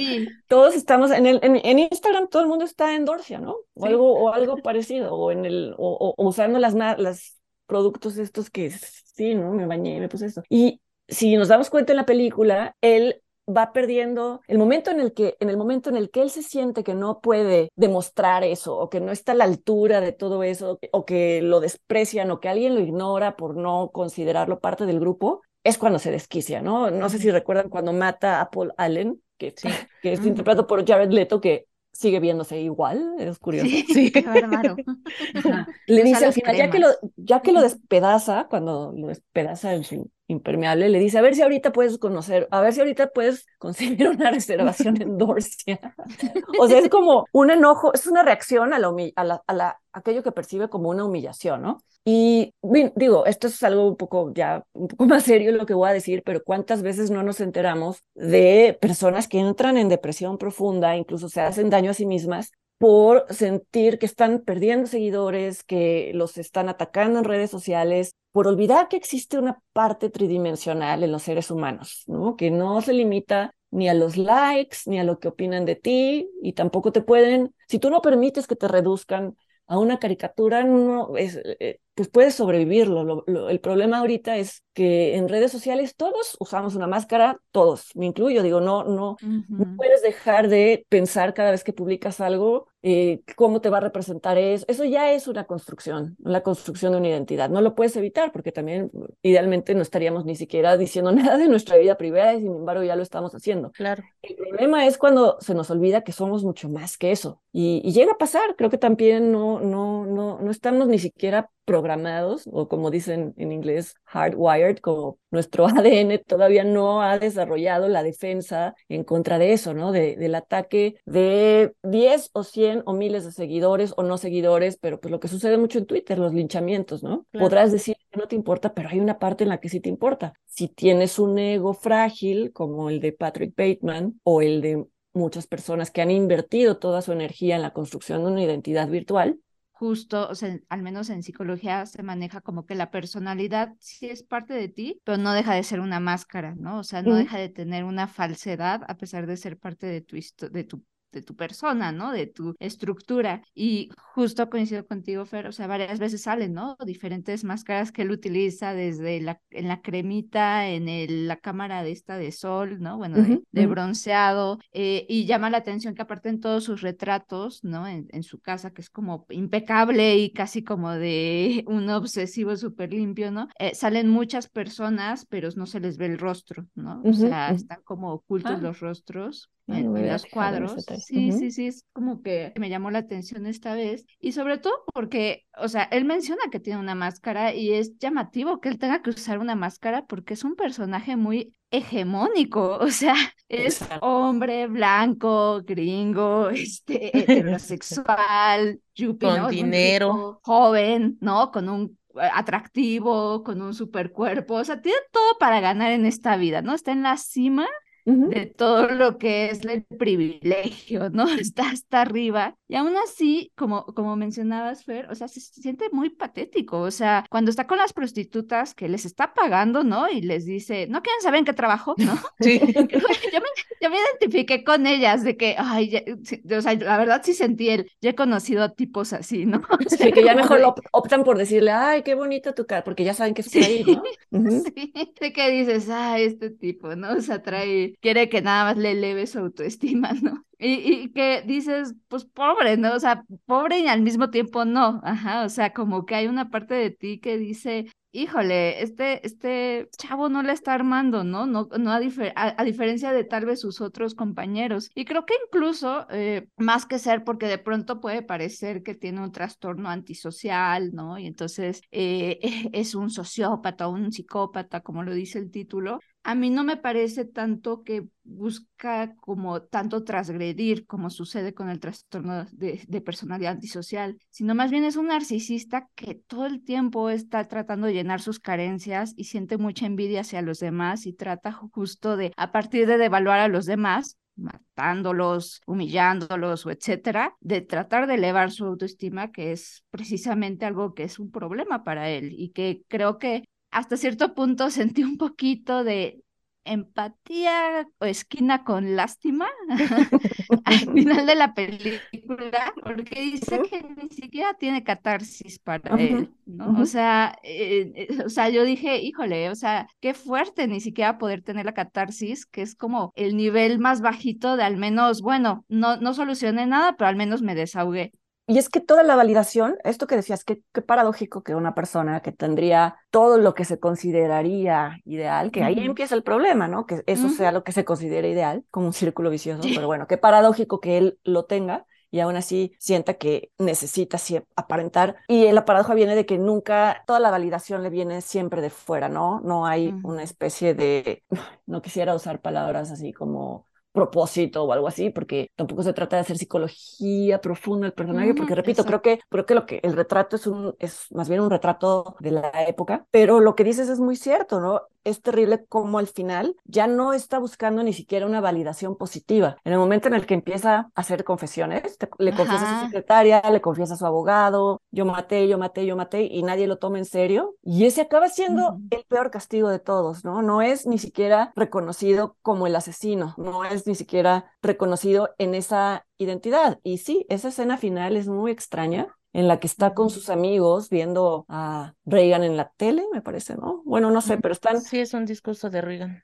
[0.48, 3.56] Todos estamos en el en, Instagram todo el mundo está en Dorcia, ¿no?
[3.74, 7.36] O algo o algo parecido o en el o, usando las las
[7.66, 9.52] productos estos que sí, ¿no?
[9.52, 10.42] Me bañé, me puse esto.
[10.48, 15.12] Y si nos damos cuenta en la película, él va perdiendo el momento en el
[15.12, 18.76] que en el momento en el que él se siente que no puede demostrar eso
[18.76, 22.40] o que no está a la altura de todo eso o que lo desprecian o
[22.40, 26.90] que alguien lo ignora por no considerarlo parte del grupo es cuando se desquicia, ¿no?
[26.90, 29.52] No sé si recuerdan cuando mata a Paul Allen, que,
[30.02, 33.68] que es interpretado por Jared Leto, que sigue viéndose igual, es curioso.
[33.68, 34.76] Sí, qué bárbaro.
[35.86, 39.84] Le dice al final, ya que, lo, ya que lo despedaza, cuando lo despedaza en
[39.84, 43.46] su impermeable, le dice, a ver si ahorita puedes conocer, a ver si ahorita puedes
[43.58, 45.80] conseguir una reservación en Dorcia.
[46.58, 49.80] o sea, es como un enojo, es una reacción a, la, a, la, a la,
[49.92, 51.78] aquello que percibe como una humillación, ¿no?
[52.04, 52.54] Y
[52.94, 55.92] digo, esto es algo un poco ya, un poco más serio lo que voy a
[55.92, 61.28] decir, pero ¿cuántas veces no nos enteramos de personas que entran en depresión profunda, incluso
[61.28, 66.68] se hacen daño a sí mismas por sentir que están perdiendo seguidores, que los están
[66.68, 72.04] atacando en redes sociales, por olvidar que existe una parte tridimensional en los seres humanos,
[72.06, 72.36] ¿no?
[72.36, 76.30] Que no se limita ni a los likes, ni a lo que opinan de ti,
[76.42, 79.36] y tampoco te pueden, si tú no permites que te reduzcan
[79.66, 83.24] a una caricatura, no, es, eh, pues puedes sobrevivirlo.
[83.48, 88.42] el problema ahorita es que en redes sociales todos usamos una máscara, todos, me incluyo,
[88.42, 93.60] digo, no, no, no puedes dejar de pensar cada vez que publicas algo eh, cómo
[93.60, 94.64] te va a representar eso.
[94.68, 97.48] Eso ya es una construcción, la construcción de una identidad.
[97.48, 101.78] No lo puedes evitar porque también idealmente no estaríamos ni siquiera diciendo nada de nuestra
[101.78, 103.72] vida privada y sin embargo ya lo estamos haciendo.
[103.72, 104.04] Claro.
[104.22, 107.42] El problema es cuando se nos olvida que somos mucho más que eso.
[107.52, 111.50] Y, y llega a pasar, creo que también no, no, no, no estamos ni siquiera
[111.66, 118.02] programados o como dicen en inglés, hardwired, como nuestro ADN todavía no ha desarrollado la
[118.02, 119.92] defensa en contra de eso, ¿no?
[119.92, 125.00] De, del ataque de 10 o 100 o miles de seguidores o no seguidores, pero
[125.00, 127.26] pues lo que sucede mucho en Twitter, los linchamientos, ¿no?
[127.32, 129.88] Podrás decir que no te importa, pero hay una parte en la que sí te
[129.88, 130.32] importa.
[130.46, 135.90] Si tienes un ego frágil, como el de Patrick Bateman o el de muchas personas
[135.90, 139.40] que han invertido toda su energía en la construcción de una identidad virtual,
[139.78, 144.22] justo, o sea, al menos en psicología se maneja como que la personalidad sí es
[144.22, 146.78] parte de ti, pero no deja de ser una máscara, ¿no?
[146.78, 150.16] O sea, no deja de tener una falsedad a pesar de ser parte de tu,
[150.50, 150.82] de tu
[151.16, 152.12] de tu persona, ¿no?
[152.12, 153.42] De tu estructura.
[153.54, 156.76] Y justo coincido contigo, Fer, o sea, varias veces salen, ¿no?
[156.84, 161.92] Diferentes máscaras que él utiliza desde la, en la cremita, en el, la cámara de
[161.92, 162.98] esta de sol, ¿no?
[162.98, 163.16] Bueno,
[163.50, 164.58] de, bronceado.
[164.72, 167.88] Eh, y llama la atención que aparte en todos sus retratos, ¿no?
[167.88, 172.92] En, en, su casa, que es como impecable y casi como de un obsesivo súper
[172.92, 173.48] limpio, ¿no?
[173.58, 177.00] Eh, salen muchas personas, pero no se les ve el rostro, ¿no?
[177.04, 178.60] O sea, están como ocultos ah.
[178.60, 179.50] los rostros.
[179.68, 180.76] En, los cuadros.
[181.04, 184.06] Sí, sí, sí, es como que me llamó la atención esta vez.
[184.20, 188.60] Y sobre todo porque, o sea, él menciona que tiene una máscara y es llamativo
[188.60, 193.14] que él tenga que usar una máscara porque es un personaje muy hegemónico, o sea,
[193.48, 198.80] es hombre blanco, gringo, este, heterosexual,
[199.20, 201.50] con dinero, joven, ¿no?
[201.50, 206.06] Con un eh, atractivo, con un super cuerpo, o sea, tiene todo para ganar en
[206.06, 206.74] esta vida, ¿no?
[206.74, 207.66] Está en la cima
[208.06, 211.28] de todo lo que es el privilegio, ¿no?
[211.38, 212.56] Está hasta arriba.
[212.68, 216.80] Y aún así, como, como mencionabas, Fer, o sea, se siente muy patético.
[216.80, 220.08] O sea, cuando está con las prostitutas que les está pagando, ¿no?
[220.08, 221.94] Y les dice, ¿no quieren saber en qué trabajo?
[221.98, 222.16] ¿No?
[222.40, 222.58] Sí.
[222.74, 223.46] yo, me,
[223.80, 226.04] yo me identifiqué con ellas de que, ay,
[226.50, 229.62] o sea, la verdad sí sentí el, ya he conocido a tipos así, ¿no?
[229.88, 230.60] sí, que ya mejor
[230.92, 233.84] optan por decirle, ay, qué bonita tu cara, porque ya saben que es por ahí,
[234.30, 234.50] ¿no?
[234.50, 237.12] Sí, de que dices, ay, este tipo, ¿no?
[237.12, 240.44] O sea, trae quiere que nada más le eleve su autoestima, ¿no?
[240.58, 242.94] Y, y, que dices, pues pobre, ¿no?
[242.94, 246.48] O sea, pobre y al mismo tiempo no, ajá, o sea, como que hay una
[246.50, 251.46] parte de ti que dice, híjole, este, este chavo no la está armando, ¿no?
[251.46, 254.90] No, no a, a, diferencia de tal vez sus otros compañeros.
[254.94, 259.22] Y creo que incluso, eh, más que ser, porque de pronto puede parecer que tiene
[259.22, 261.18] un trastorno antisocial, ¿no?
[261.18, 262.38] Y entonces eh,
[262.72, 266.76] es un sociópata o un psicópata, como lo dice el título, a mí no me
[266.76, 274.18] parece tanto que busca como tanto transgredir como sucede con el trastorno de, personalidad antisocial,
[274.28, 278.40] sino más bien es un narcisista que todo el tiempo está tratando de llenar sus
[278.40, 282.98] carencias y siente mucha envidia hacia los demás y trata justo de, a partir de
[282.98, 289.52] devaluar a los demás, matándolos, humillándolos o etcétera, de tratar de elevar su autoestima, que
[289.52, 293.44] es precisamente algo que es un problema para él y que creo que
[293.76, 296.22] hasta cierto punto sentí un poquito de
[296.64, 299.48] empatía o esquina con lástima
[300.64, 306.80] al final de la película, porque dice que ni siquiera tiene catarsis para él, ¿no?
[306.80, 311.18] O sea, eh, eh, o sea, yo dije, híjole, o sea, qué fuerte ni siquiera
[311.18, 315.66] poder tener la catarsis, que es como el nivel más bajito de al menos, bueno,
[315.68, 318.14] no, no solucioné nada, pero al menos me desahogué.
[318.46, 322.20] Y es que toda la validación, esto que decías, qué, qué paradójico que una persona
[322.20, 326.86] que tendría todo lo que se consideraría ideal, que ahí empieza el problema, ¿no?
[326.86, 330.16] Que eso sea lo que se considera ideal, como un círculo vicioso, pero bueno, qué
[330.16, 334.18] paradójico que él lo tenga y aún así sienta que necesita
[334.54, 335.16] aparentar.
[335.28, 339.08] Y la paradoja viene de que nunca, toda la validación le viene siempre de fuera,
[339.08, 339.40] ¿no?
[339.40, 341.24] No hay una especie de,
[341.66, 346.22] no quisiera usar palabras así como propósito o algo así, porque tampoco se trata de
[346.22, 350.36] hacer psicología profunda del personaje, porque repito, creo que, creo que lo que el retrato
[350.36, 353.98] es un, es más bien un retrato de la época, pero lo que dices es
[353.98, 354.82] muy cierto, ¿no?
[355.06, 359.56] es terrible como al final ya no está buscando ni siquiera una validación positiva.
[359.64, 363.40] En el momento en el que empieza a hacer confesiones, le confiesa a su secretaria,
[363.48, 366.98] le confiesa a su abogado, yo maté, yo maté, yo maté, y nadie lo toma
[366.98, 367.54] en serio.
[367.62, 370.42] Y ese acaba siendo el peor castigo de todos, ¿no?
[370.42, 376.06] No es ni siquiera reconocido como el asesino, no es ni siquiera reconocido en esa
[376.18, 376.78] identidad.
[376.82, 380.88] Y sí, esa escena final es muy extraña en la que está con sus amigos
[380.88, 383.82] viendo a Reagan en la tele, me parece, ¿no?
[383.84, 384.80] Bueno, no sé, pero están...
[384.80, 386.22] Sí, es un discurso de Reagan.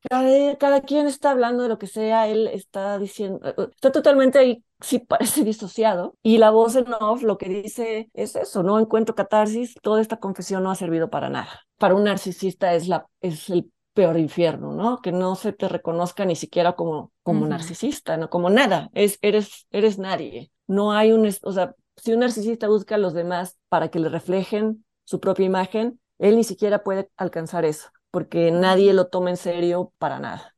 [0.59, 4.39] Cada, quien está hablando de lo que sea, él está diciendo, eh, eh, está totalmente
[4.39, 8.81] ahí, sí parece disociado, y la voz en off lo que dice es eso, no
[8.81, 11.61] encuentro catarsis, toda esta confesión no ha servido para nada.
[11.77, 15.01] Para un narcisista es, la, es el peor infierno, ¿no?
[15.01, 18.31] Que no se te reconozca ni siquiera como, como narcisista, ¿no?
[18.31, 20.51] Como nada, es, eres, eres nadie.
[20.67, 24.09] No hay un, o sea, si un narcisista busca a los demás para que le
[24.09, 29.37] reflejen su propia imagen, él ni siquiera puede alcanzar eso, porque nadie lo toma en
[29.37, 30.55] serio para nada.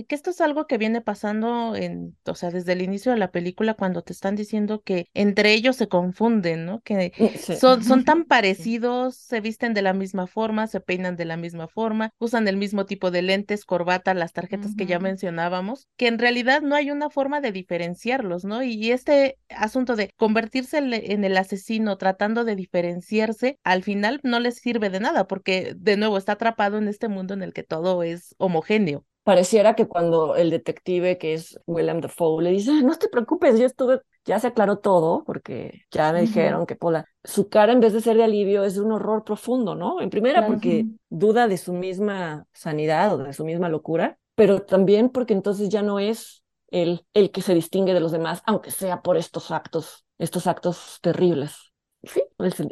[0.00, 3.18] Y que esto es algo que viene pasando en, o sea, desde el inicio de
[3.18, 6.80] la película cuando te están diciendo que entre ellos se confunden, ¿no?
[6.80, 11.26] Que mm, son, son tan parecidos, se visten de la misma forma, se peinan de
[11.26, 15.86] la misma forma, usan el mismo tipo de lentes, corbata, las tarjetas que ya mencionábamos,
[15.98, 18.62] que en realidad no hay una forma de diferenciarlos, ¿no?
[18.62, 24.54] Y este asunto de convertirse en el asesino tratando de diferenciarse, al final no les
[24.54, 28.02] sirve de nada porque de nuevo está atrapado en este mundo en el que todo
[28.02, 33.08] es homogéneo pareciera que cuando el detective, que es William Dafoe, le dice, no te
[33.08, 37.72] preocupes, yo estuve, ya se aclaró todo, porque ya me dijeron que Pola, su cara
[37.72, 40.00] en vez de ser de alivio es de un horror profundo, ¿no?
[40.00, 45.10] En primera, porque duda de su misma sanidad o de su misma locura, pero también
[45.10, 49.00] porque entonces ya no es él el que se distingue de los demás, aunque sea
[49.00, 51.72] por estos actos, estos actos terribles.
[52.02, 52.20] Sí,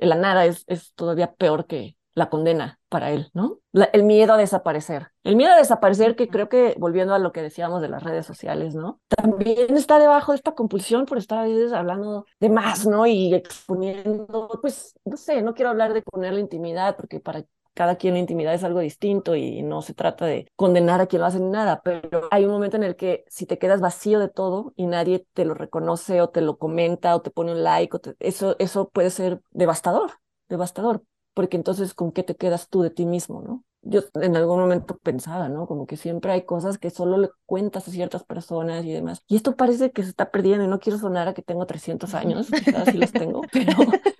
[0.01, 3.59] la nada es, es todavía peor que la condena para él, ¿no?
[3.92, 5.09] el miedo a desaparecer.
[5.22, 8.26] El miedo a desaparecer, que creo que, volviendo a lo que decíamos de las redes
[8.26, 9.00] sociales, ¿no?
[9.09, 13.07] También está debajo de esta compulsión por estar a veces hablando de más, ¿no?
[13.07, 17.94] Y exponiendo, pues, no sé, no quiero hablar de poner la intimidad, porque para cada
[17.94, 21.26] quien la intimidad es algo distinto y no se trata de condenar a quien lo
[21.26, 24.28] hace ni nada, pero hay un momento en el que si te quedas vacío de
[24.28, 27.96] todo y nadie te lo reconoce o te lo comenta o te pone un like,
[28.18, 30.11] eso, eso puede ser devastador,
[30.48, 31.04] devastador,
[31.38, 33.64] porque entonces con qué te quedas tú de ti mismo, ¿no?
[33.83, 35.68] Yo en algún momento pensaba, ¿no?
[35.68, 39.22] Como que siempre hay cosas que solo le cuentas a ciertas personas y demás.
[39.29, 42.12] Y esto parece que se está perdiendo y no quiero sonar a que tengo 300
[42.14, 43.72] años, quizás sí los tengo, pero,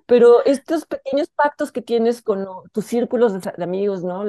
[0.05, 4.23] pero estos pequeños pactos que tienes con tus círculos de, amigos, ¿no?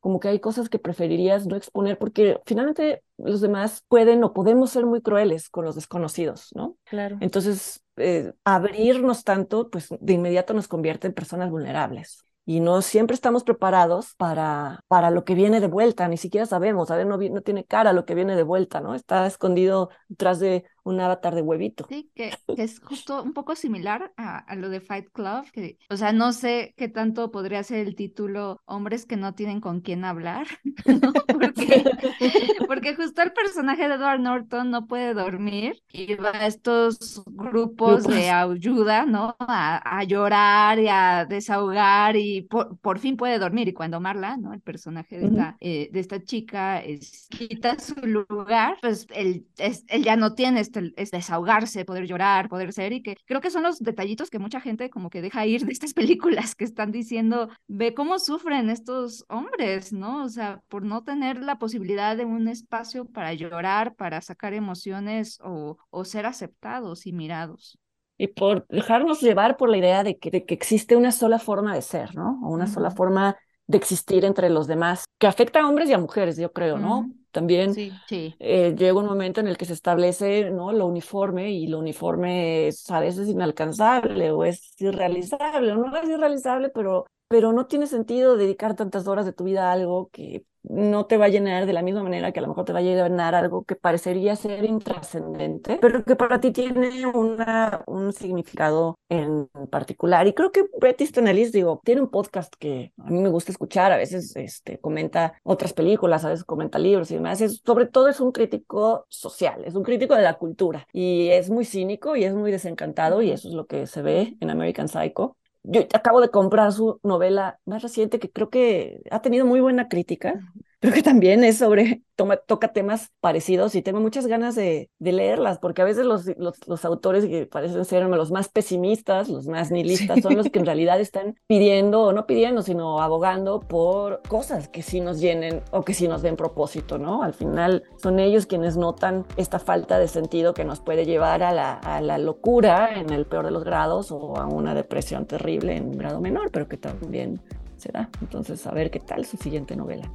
[0.00, 4.68] como que hay cosas que preferirías no exponer porque finalmente los demás pueden o podemos
[4.68, 6.76] ser muy crueles con los desconocidos, ¿no?
[6.84, 7.16] Claro.
[7.22, 13.14] Entonces, eh, abrirnos tanto, pues de inmediato nos convierte en personas vulnerables y no siempre
[13.14, 17.16] estamos preparados para, para lo que viene de vuelta, ni siquiera sabemos, a ver, no,
[17.18, 18.94] no tiene cara lo que viene de vuelta, ¿no?
[18.94, 21.86] Está escondido detrás de un avatar de huevito.
[21.88, 26.12] Sí, que, es justo un poco similar a, lo de Fight Club, que, o sea,
[26.12, 30.46] no sé qué tanto podría ser el título Hombres que no tienen con quién hablar,
[30.86, 31.12] ¿no?
[31.34, 31.84] Porque,
[32.68, 38.04] porque justo el personaje de Edward Norton no puede dormir y va a estos grupos
[38.04, 39.36] de ayuda, ¿no?
[39.40, 44.36] A, a, llorar y a desahogar y por, por, fin puede dormir y cuando Marla,
[44.36, 44.52] ¿no?
[44.52, 49.84] El personaje de esta, eh, de esta chica es, quita su lugar, pues él, es,
[49.88, 53.50] él ya no tiene este es desahogarse, poder llorar, poder ser, y que creo que
[53.50, 56.92] son los detallitos que mucha gente como que deja ir de estas películas que están
[56.92, 60.24] diciendo, ve cómo sufren estos hombres, ¿no?
[60.24, 65.38] O sea, por no tener la posibilidad de un espacio para llorar, para sacar emociones
[65.42, 67.78] o, o ser aceptados y mirados
[68.16, 71.74] y por dejarnos llevar por la idea de que, de que, existe una sola forma
[71.74, 72.40] de ser, ¿no?
[72.44, 75.98] O una sola forma de existir entre los demás, que afecta a hombres y a
[75.98, 77.10] mujeres, yo creo, ¿no?
[77.30, 78.36] También sí, sí.
[78.38, 80.70] Eh, llega un momento en el que se establece ¿no?
[80.72, 86.08] lo uniforme y lo uniforme es a veces inalcanzable o es irrealizable, o no es
[86.08, 90.44] irrealizable, pero, pero no tiene sentido dedicar tantas horas de tu vida a algo que
[90.64, 92.78] no te va a llenar de la misma manera que a lo mejor te va
[92.78, 99.48] a llenar algo que parecería ser intrascendente, pero que para ti tiene un significado en
[99.70, 100.26] particular.
[100.26, 103.52] Y creo que Bret Easton Ellis, digo, tiene un podcast que a mí me gusta
[103.52, 107.40] escuchar, a veces este, comenta otras películas, a veces comenta libros y demás.
[107.40, 111.50] Es, sobre todo es un crítico social, es un crítico de la cultura y es
[111.50, 114.88] muy cínico y es muy desencantado y eso es lo que se ve en American
[114.88, 119.60] Psycho yo acabo de comprar su novela más reciente que creo que ha tenido muy
[119.60, 120.40] buena crítica.
[120.84, 125.12] Creo que también es sobre, toma, toca temas parecidos y tengo muchas ganas de, de
[125.12, 129.70] leerlas, porque a veces los, los, autores que parecen ser los más pesimistas, los más
[129.70, 134.68] nihilistas, son los que en realidad están pidiendo, o no pidiendo, sino abogando por cosas
[134.68, 137.22] que sí nos llenen o que sí nos den propósito, ¿no?
[137.22, 141.52] Al final son ellos quienes notan esta falta de sentido que nos puede llevar a
[141.52, 145.78] la, a la locura en el peor de los grados o a una depresión terrible
[145.78, 147.40] en un grado menor, pero que también
[147.78, 148.10] se da.
[148.20, 150.10] Entonces, a ver qué tal su siguiente novela.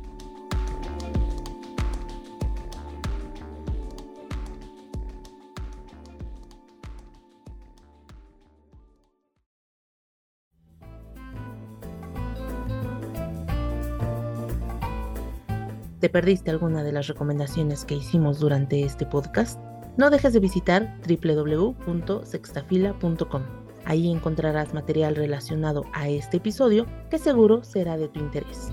[16.00, 19.58] Te perdiste alguna de las recomendaciones que hicimos durante este podcast,
[19.98, 23.44] no dejes de visitar www.sextafila.com.
[23.86, 28.72] Ahí encontrarás material relacionado a este episodio que seguro será de tu interés.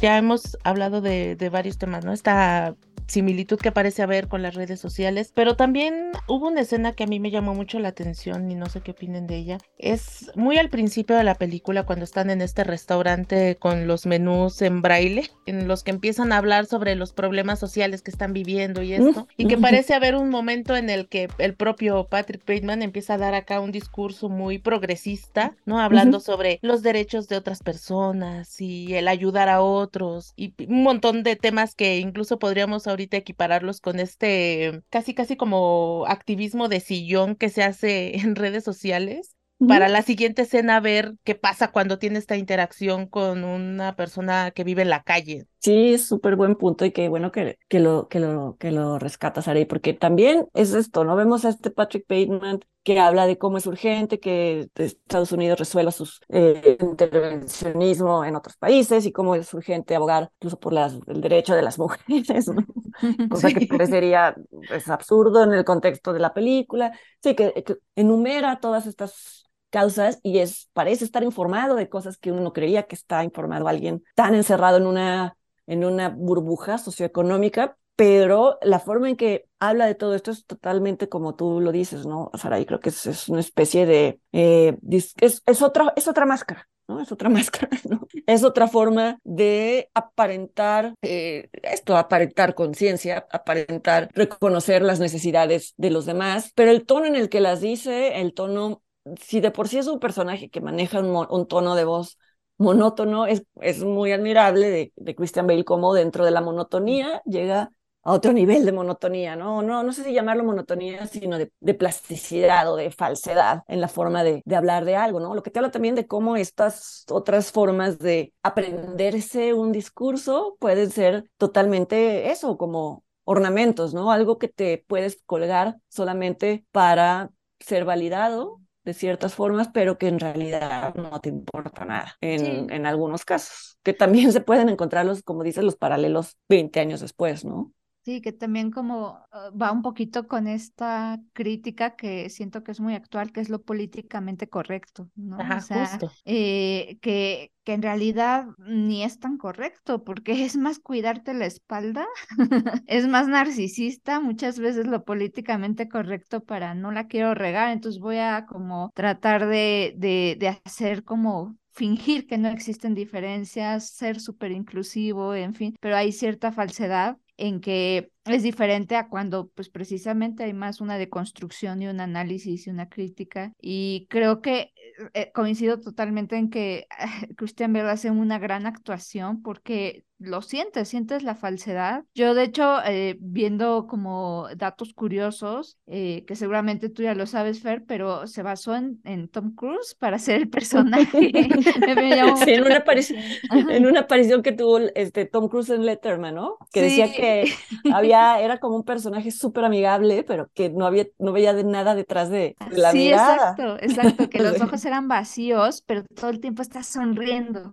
[0.00, 2.14] Ya hemos hablado de, varios temas, ¿no?
[2.14, 2.74] Está
[3.10, 7.06] similitud que parece haber con las redes sociales, pero también hubo una escena que a
[7.06, 9.58] mí me llamó mucho la atención y no sé qué opinen de ella.
[9.78, 14.62] Es muy al principio de la película cuando están en este restaurante con los menús
[14.62, 18.82] en braille, en los que empiezan a hablar sobre los problemas sociales que están viviendo
[18.82, 22.82] y esto, y que parece haber un momento en el que el propio Patrick Bateman
[22.82, 25.80] empieza a dar acá un discurso muy progresista, ¿no?
[25.80, 31.22] Hablando sobre los derechos de otras personas y el ayudar a otros y un montón
[31.22, 37.36] de temas que incluso podríamos ahorita equipararlos con este casi casi como activismo de sillón
[37.36, 39.36] que se hace en redes sociales.
[39.66, 44.64] para la siguiente escena ver qué pasa cuando tiene esta interacción con una persona que
[44.64, 45.46] vive en la calle.
[45.62, 48.98] Sí, es súper buen punto y qué bueno que, que, lo, que, lo, que lo
[48.98, 51.16] rescatas, Ari, porque también es esto, ¿no?
[51.16, 55.92] Vemos a este Patrick Bateman que habla de cómo es urgente que Estados Unidos resuelva
[55.92, 61.20] su eh, intervencionismo en otros países y cómo es urgente abogar incluso por las, el
[61.20, 62.64] derecho de las mujeres, ¿no?
[63.30, 66.98] cosa que parecería es pues, absurdo en el contexto de la película.
[67.22, 72.32] Sí, que, que enumera todas estas causas y es parece estar informado de cosas que
[72.32, 77.76] uno no creía que está informado alguien tan encerrado en una en una burbuja socioeconómica,
[78.00, 82.06] pero la forma en que habla de todo esto es totalmente como tú lo dices,
[82.06, 82.64] ¿no, Saray?
[82.64, 84.20] Creo que es, una especie de...
[84.32, 87.02] Eh, es, es, otra, es otra máscara, ¿no?
[87.02, 88.08] Es otra máscara, ¿no?
[88.26, 96.06] Es otra forma de aparentar eh, esto, aparentar conciencia, aparentar reconocer las necesidades de los
[96.06, 98.82] demás, pero el tono en el que las dice, el tono,
[99.20, 102.16] si de por sí es un personaje que maneja un tono de voz
[102.60, 107.72] monótono, es, es muy admirable de, de Christian Bale como dentro de la monotonía llega
[108.02, 109.62] a otro nivel de monotonía, ¿no?
[109.62, 113.88] No, no sé si llamarlo monotonía, sino de, de plasticidad o de falsedad en la
[113.88, 115.34] forma de, de, hablar de algo, ¿no?
[115.34, 120.90] Lo que te habla también de cómo estas otras formas de aprenderse un discurso pueden
[120.90, 124.10] ser totalmente eso, como ornamentos, ¿no?
[124.12, 130.18] Algo que te puedes colgar solamente para ser validado de ciertas formas, pero que en
[130.20, 135.22] realidad no te importa nada en, en algunos casos, que también se pueden encontrar los,
[135.22, 137.72] como dices, los paralelos 20 años después, ¿no?
[138.02, 142.80] Sí, que también como ah, va un poquito con esta crítica que siento que es
[142.80, 145.36] muy actual, que es lo políticamente correcto, ¿no?
[145.36, 151.34] o sea, eh, que, que en realidad ni es tan correcto, porque es más cuidarte
[151.34, 152.06] la espalda,
[152.86, 158.16] es más narcisista, muchas veces lo políticamente correcto para no la quiero regar, entonces voy
[158.16, 164.52] a como tratar de, de, de hacer como fingir que no existen diferencias, ser súper
[164.52, 170.44] inclusivo, en fin, pero hay cierta falsedad en que es diferente a cuando pues precisamente
[170.44, 174.72] hay más una deconstrucción y un análisis y una crítica y creo que
[175.14, 176.86] eh, coincido totalmente en que
[177.36, 182.04] Christian Bale hace una gran actuación porque lo sientes, sientes la falsedad.
[182.14, 187.62] Yo, de hecho, eh, viendo como datos curiosos, eh, que seguramente tú ya lo sabes,
[187.62, 191.06] Fer, pero se basó en, en Tom Cruise para ser el personaje.
[192.44, 193.18] sí, en, una aparición,
[193.50, 196.58] en una aparición que tuvo este, Tom Cruise en Letterman, ¿no?
[196.70, 197.50] Que decía que
[197.90, 201.94] había, era como un personaje súper amigable, pero que no, había, no veía de nada
[201.94, 203.54] detrás de, la sí, mirada.
[203.56, 207.72] Sí, exacto, exacto, que los ojos eran vacíos, pero todo el tiempo está sonriendo.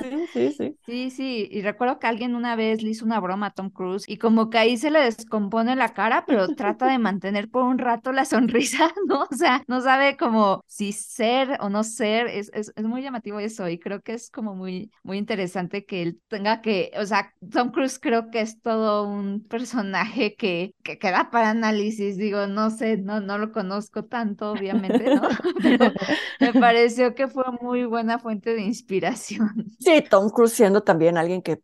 [0.00, 0.76] Sí, sí, sí.
[0.86, 4.04] Sí, sí, y recuerdo que alguien una vez le hizo una broma a Tom Cruise
[4.08, 7.78] y como que ahí se le descompone la cara, pero trata de mantener por un
[7.78, 9.26] rato la sonrisa, ¿no?
[9.30, 13.38] O sea, no sabe como si ser o no ser, es, es, es muy llamativo
[13.40, 17.32] eso y creo que es como muy, muy interesante que él tenga que, o sea,
[17.52, 19.59] Tom Cruise creo que es todo un personaje
[20.36, 25.22] que, que queda para análisis, digo, no sé, no, no lo conozco tanto, obviamente, ¿no?
[25.62, 25.92] Pero
[26.38, 29.76] me pareció que fue muy buena fuente de inspiración.
[29.78, 31.62] Sí, Tom Cruise siendo también alguien que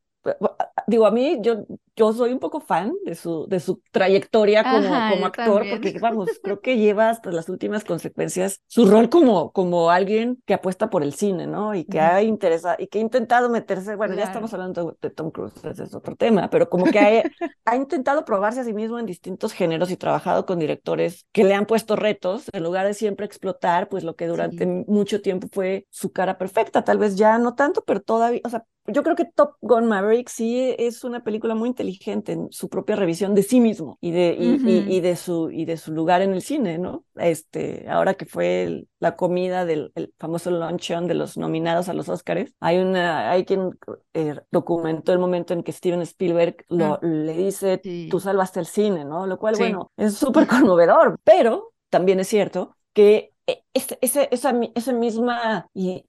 [0.87, 1.65] digo, a mí, yo,
[1.97, 6.29] yo soy un poco fan de su, de su trayectoria como, como actor, porque vamos,
[6.43, 11.03] creo que lleva hasta las últimas consecuencias su rol como, como alguien que apuesta por
[11.03, 11.75] el cine, ¿no?
[11.75, 15.31] Y que ha interesado, y que ha intentado meterse, bueno, ya estamos hablando de Tom
[15.31, 17.23] Cruise, ese es otro tema, pero como que ha,
[17.65, 21.55] ha, intentado probarse a sí mismo en distintos géneros y trabajado con directores que le
[21.55, 25.87] han puesto retos, en lugar de siempre explotar, pues lo que durante mucho tiempo fue
[25.89, 29.25] su cara perfecta, tal vez ya no tanto, pero todavía, o sea, yo creo que
[29.25, 31.86] Top Gun Maverick sí es una película muy inteligente
[32.27, 35.93] en su propia revisión de sí mismo y de, y, de, su, y de su
[35.93, 37.05] lugar en el cine, ¿no?
[37.17, 42.53] Este, ahora que fue la comida del famoso luncheon de los nominados a los Oscars,
[42.61, 43.71] hay, una, hay quien
[44.15, 46.99] eh, documentó el momento en que Steven Spielberg lo, ah.
[47.03, 49.27] le dice, tú salvaste el cine, ¿no?
[49.27, 53.33] Lo cual, bueno, es súper conmovedor, pero también es cierto que
[53.77, 55.69] e, esa, esa, esa misma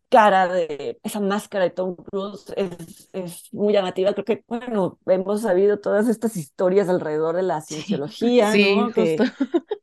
[0.09, 4.13] cara de esa máscara de Tom Cruise es, es, muy llamativa.
[4.13, 8.91] Creo que, bueno, hemos sabido todas estas historias alrededor de la cienciología, ¿no?
[8.91, 9.17] Que,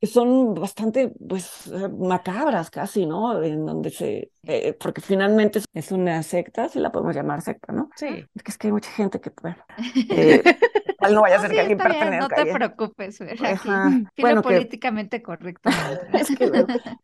[0.06, 3.42] son bastante, pues, macabras casi, ¿no?
[3.42, 7.90] En donde se, eh, porque finalmente es una secta, si la podemos llamar secta, ¿no?
[7.96, 8.24] Sí.
[8.34, 9.56] Es que, es que hay mucha gente que, bueno,
[10.10, 10.42] eh,
[11.12, 12.20] no vaya a ser que alguien pertenezca.
[12.20, 13.68] No te preocupes, aquí,
[14.18, 15.70] bueno, políticamente correcto.
[16.12, 16.28] Es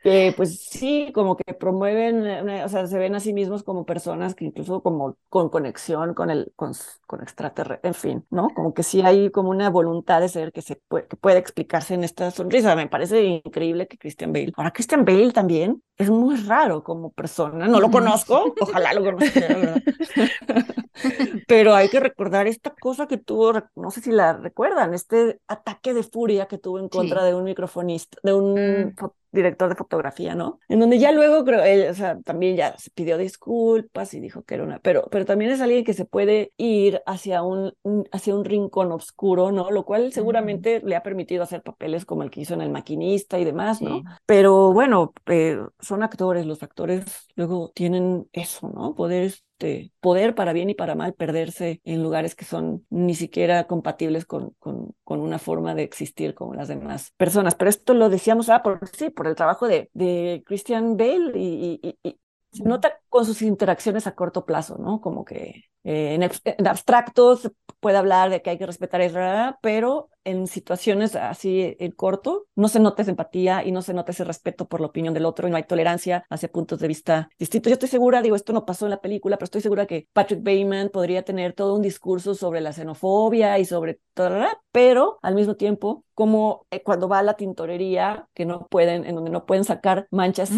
[0.02, 4.34] que, pues sí, como que promueven, o sea, se ven a sí mismos como personas
[4.34, 6.72] que incluso como con conexión con el, con,
[7.06, 8.50] con extraterrestre, en fin, ¿no?
[8.54, 11.94] Como que sí hay como una voluntad de ser que se puede, que puede explicarse
[11.94, 12.76] en esta sonrisa.
[12.76, 17.66] Me parece increíble que Christian Bale, ahora Christian Bale también es muy raro como persona.
[17.66, 19.74] No lo conozco, ojalá lo conociera,
[21.48, 25.94] Pero hay que recordar esta cosa que tuvo, no sé si la recuerdan, este ataque
[25.94, 30.34] de furia que tuvo en contra de un microfonista, de un mm director de fotografía,
[30.34, 30.58] ¿no?
[30.68, 34.42] En donde ya luego creo, él, o sea, también ya se pidió disculpas y dijo
[34.42, 37.72] que era una, pero, pero también es alguien que se puede ir hacia un,
[38.12, 39.70] hacia un rincón oscuro, ¿no?
[39.70, 43.38] Lo cual seguramente le ha permitido hacer papeles como el que hizo en El Maquinista
[43.38, 44.02] y demás, ¿no?
[44.26, 48.94] Pero bueno, eh, son actores, los actores luego tienen eso, ¿no?
[48.94, 53.66] Poder este, poder para bien y para mal perderse en lugares que son ni siquiera
[53.66, 57.54] compatibles con, con, con, una forma de existir como las demás personas.
[57.54, 61.98] Pero esto lo decíamos, ah, por sí, por el trabajo de, de Christian Bale y,
[62.02, 62.16] y,
[62.52, 65.00] se nota con sus interacciones a corto plazo, ¿no?
[65.00, 69.58] Como que eh, en, en, abstracto se puede hablar de que hay que respetar a
[69.62, 74.12] pero en situaciones así en corto, no se nota esa empatía y no se nota
[74.12, 77.30] ese respeto por la opinión del otro y no hay tolerancia hacia puntos de vista
[77.38, 77.70] distintos.
[77.70, 80.42] Yo estoy segura, digo, esto no pasó en la película, pero estoy segura que Patrick
[80.42, 85.56] Bateman podría tener todo un discurso sobre la xenofobia y sobre todo, pero al mismo
[85.56, 89.64] tiempo, como eh, cuando va a la tintorería, que no pueden, en donde no pueden
[89.64, 90.50] sacar manchas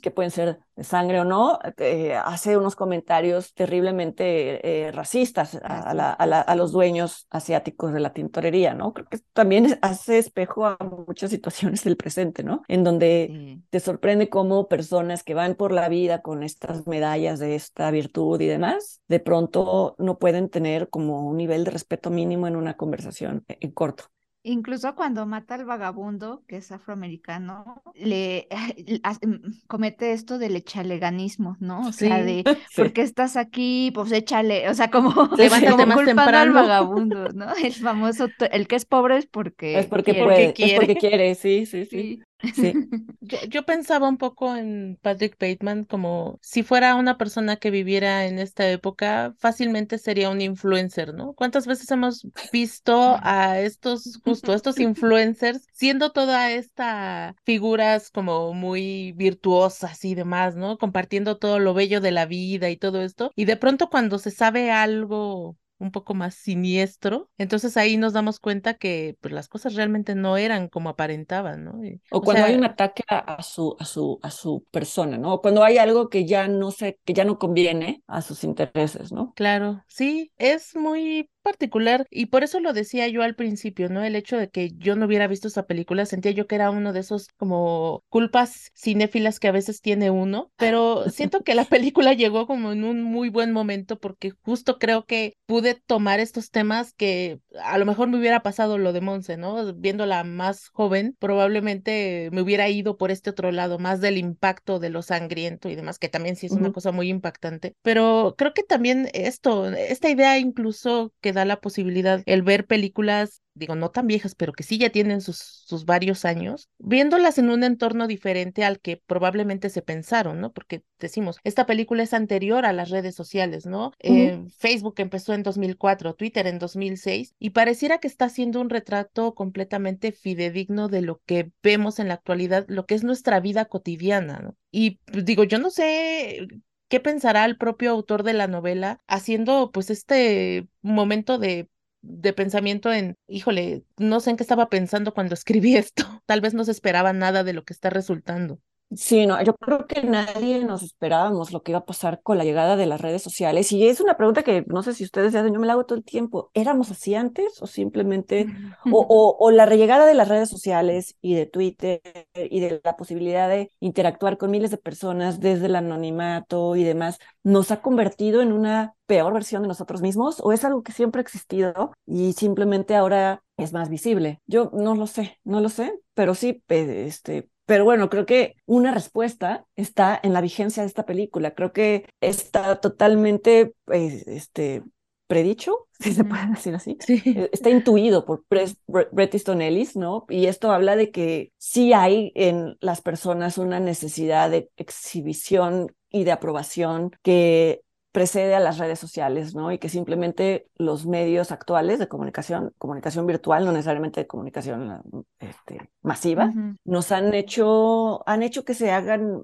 [0.00, 6.12] que pueden ser de sangre o no, eh, hace unos comentarios terriblemente eh, racistas a,
[6.12, 8.92] a, los dueños asiáticos de la tintorería, ¿no?
[8.92, 12.62] que también hace espejo a muchas situaciones del presente, ¿no?
[12.68, 17.54] En donde te sorprende cómo personas que van por la vida con estas medallas de
[17.54, 22.46] esta virtud y demás, de pronto no pueden tener como un nivel de respeto mínimo
[22.46, 24.04] en una conversación en corto.
[24.48, 28.48] Incluso cuando mata al vagabundo, que es afroamericano, le
[29.22, 31.86] mm, comete esto del echaleganismo, ¿no?
[31.88, 32.44] O sea, de
[32.76, 33.90] ¿por qué estás aquí?
[33.94, 36.38] Pues échale, o sea, como, Levántate más temprano.
[36.38, 37.54] al vagabundo, ¿no?
[37.62, 41.66] El famoso, el que es pobre es porque es porque puede, es porque quiere, sí,
[41.66, 42.22] sí, sí.
[42.54, 42.72] Sí.
[43.20, 48.38] Yo, pensaba un poco en Patrick Bateman como si fuera una persona que viviera en
[48.38, 51.34] esta época, fácilmente sería un influencer, ¿no?
[51.34, 59.12] ¿Cuántas veces hemos visto a estos, justo estos influencers, siendo toda esta figuras como muy
[59.12, 60.78] virtuosas y demás, ¿no?
[60.78, 63.32] Compartiendo todo lo bello de la vida y todo esto.
[63.34, 67.30] Y de pronto cuando se sabe algo un poco más siniestro.
[67.38, 71.80] Entonces ahí nos damos cuenta que pues, las cosas realmente no eran como aparentaban, ¿no?
[72.10, 75.34] o, cuando hay un ataque a, su, a, su, a su persona, ¿no?
[75.34, 79.12] O cuando hay algo que ya no sé, que ya no conviene a sus intereses,
[79.12, 79.32] ¿no?
[79.34, 84.04] Claro, sí, es muy particular y por eso lo decía yo al principio, ¿no?
[84.04, 86.92] El hecho de que yo no hubiera visto esa película, sentía yo que era uno
[86.92, 92.12] de esos como culpas cinéfilas que a veces tiene uno, pero siento que la película
[92.12, 96.92] llegó como en un muy buen momento porque justo creo que pude tomar estos temas
[96.92, 99.72] que a lo mejor me hubiera pasado lo de Monse, ¿no?
[99.74, 104.90] Viéndola más joven, probablemente me hubiera ido por este otro lado, más del impacto de
[104.90, 108.62] lo sangriento y demás, que también sí es una cosa muy impactante, pero creo que
[108.62, 114.06] también esto, esta idea incluso que da la posibilidad el ver películas, digo, no tan
[114.06, 118.64] viejas, pero que sí ya tienen sus, sus varios años, viéndolas en un entorno diferente
[118.64, 120.52] al que probablemente se pensaron, ¿no?
[120.52, 123.92] Porque decimos, esta película es anterior a las redes sociales, ¿no?
[124.00, 129.34] Eh, Facebook empezó en 2004, Twitter en 2006, y pareciera que está haciendo un retrato
[129.34, 134.40] completamente fidedigno de lo que vemos en la actualidad, lo que es nuestra vida cotidiana,
[134.40, 134.56] ¿no?
[134.70, 136.46] Y pues, digo, yo no sé
[136.88, 141.68] qué pensará el propio autor de la novela haciendo pues este momento de
[142.00, 146.54] de pensamiento en, híjole, no sé en qué estaba pensando cuando escribí esto, tal vez
[146.54, 148.60] no se esperaba nada de lo que está resultando.
[148.96, 152.44] Sí, no, yo creo que nadie nos esperábamos lo que iba a pasar con la
[152.44, 153.70] llegada de las redes sociales.
[153.70, 155.98] Y es una pregunta que no sé si ustedes hacen, yo me la hago todo
[155.98, 156.50] el tiempo.
[156.54, 158.46] ¿Éramos así antes o simplemente,
[158.90, 162.00] o, o, o, la llegada de las redes sociales y de Twitter
[162.34, 167.18] y de la posibilidad de interactuar con miles de personas desde el anonimato y demás,
[167.42, 171.20] nos ha convertido en una peor versión de nosotros mismos o es algo que siempre
[171.20, 174.40] ha existido y simplemente ahora es más visible?
[174.46, 178.94] Yo no lo sé, no lo sé, pero sí, este, pero bueno, creo que una
[178.94, 181.50] respuesta está en la vigencia de esta película.
[181.50, 184.84] Creo que está totalmente pues, este,
[185.26, 186.96] predicho, si se puede decir así.
[187.06, 190.24] Eh, está intuido por Bret Easton Ellis, ¿no?
[190.30, 196.24] Y esto habla de que sí hay en las personas una necesidad de exhibición y
[196.24, 197.82] de aprobación que
[198.18, 199.70] precede a las redes sociales, ¿no?
[199.70, 205.00] Y que simplemente los medios actuales de comunicación, comunicación virtual, no necesariamente de comunicación
[205.38, 206.52] este, masiva,
[206.84, 209.40] nos han hecho, han hecho que se hagan,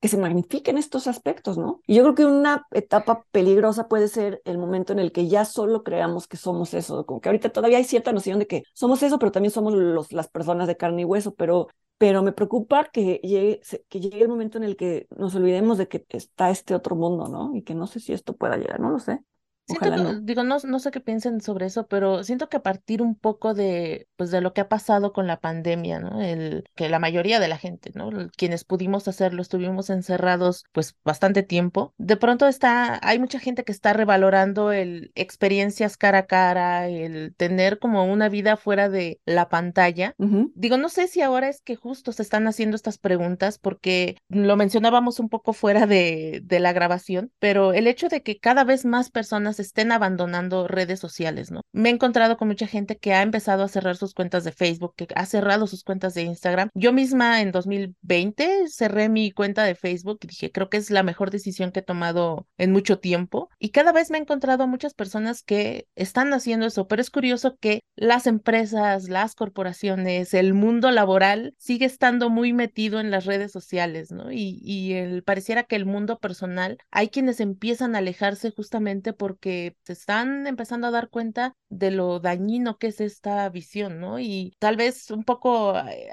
[0.00, 1.82] que se magnifiquen estos aspectos, ¿no?
[1.86, 5.44] Y yo creo que una etapa peligrosa puede ser el momento en el que ya
[5.44, 9.04] solo creamos que somos eso, como que ahorita todavía hay cierta noción de que somos
[9.04, 11.68] eso, pero también somos los, las personas de carne y hueso, pero
[11.98, 15.88] pero me preocupa que llegue, que llegue el momento en el que nos olvidemos de
[15.88, 17.54] que está este otro mundo, ¿no?
[17.54, 19.20] Y que no sé si esto pueda llegar, no lo sé.
[19.66, 20.20] Siento no.
[20.20, 23.52] Digo, no, no sé qué piensen sobre eso, pero siento que a partir un poco
[23.52, 26.22] de, pues, de lo que ha pasado con la pandemia, ¿no?
[26.22, 28.10] El, que la mayoría de la gente, ¿no?
[28.36, 31.92] Quienes pudimos hacerlo, estuvimos encerrados, pues, bastante tiempo.
[31.98, 37.34] De pronto está, hay mucha gente que está revalorando el experiencias cara a cara, el
[37.36, 40.14] tener como una vida fuera de la pantalla.
[40.54, 44.56] Digo, no sé si ahora es que justo se están haciendo estas preguntas, porque lo
[44.56, 48.84] mencionábamos un poco fuera de, de la grabación, pero el hecho de que cada vez
[48.84, 51.62] más personas estén abandonando redes sociales, ¿no?
[51.72, 54.94] Me he encontrado con mucha gente que ha empezado a cerrar sus cuentas de Facebook,
[54.96, 56.70] que ha cerrado sus cuentas de Instagram.
[56.74, 61.02] Yo misma en 2020 cerré mi cuenta de Facebook y dije, creo que es la
[61.02, 63.48] mejor decisión que he tomado en mucho tiempo.
[63.58, 67.10] Y cada vez me he encontrado a muchas personas que están haciendo eso, pero es
[67.10, 73.24] curioso que las empresas, las corporaciones, el mundo laboral sigue estando muy metido en las
[73.24, 74.32] redes sociales, ¿no?
[74.32, 79.45] Y, y el, pareciera que el mundo personal, hay quienes empiezan a alejarse justamente porque
[79.46, 84.18] que se están empezando a dar cuenta de lo dañino que es esta visión, ¿no?
[84.18, 86.10] Y tal vez un poco eh,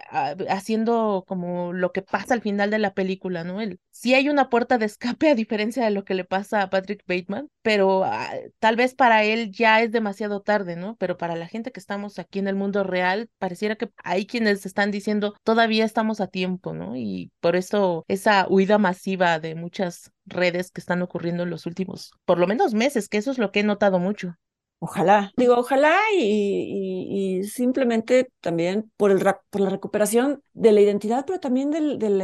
[0.49, 3.59] haciendo como lo que pasa al final de la película, ¿no?
[3.59, 6.69] El, sí hay una puerta de escape a diferencia de lo que le pasa a
[6.69, 8.29] Patrick Bateman, pero ah,
[8.59, 10.95] tal vez para él ya es demasiado tarde, ¿no?
[10.97, 14.63] Pero para la gente que estamos aquí en el mundo real, pareciera que hay quienes
[14.67, 16.95] están diciendo todavía estamos a tiempo, ¿no?
[16.95, 22.11] Y por eso esa huida masiva de muchas redes que están ocurriendo en los últimos,
[22.25, 24.35] por lo menos meses, que eso es lo que he notado mucho.
[24.85, 31.39] Ojalá, digo, ojalá y, simplemente también por, el, por la recuperación de la identidad, pero
[31.39, 32.21] también del, del,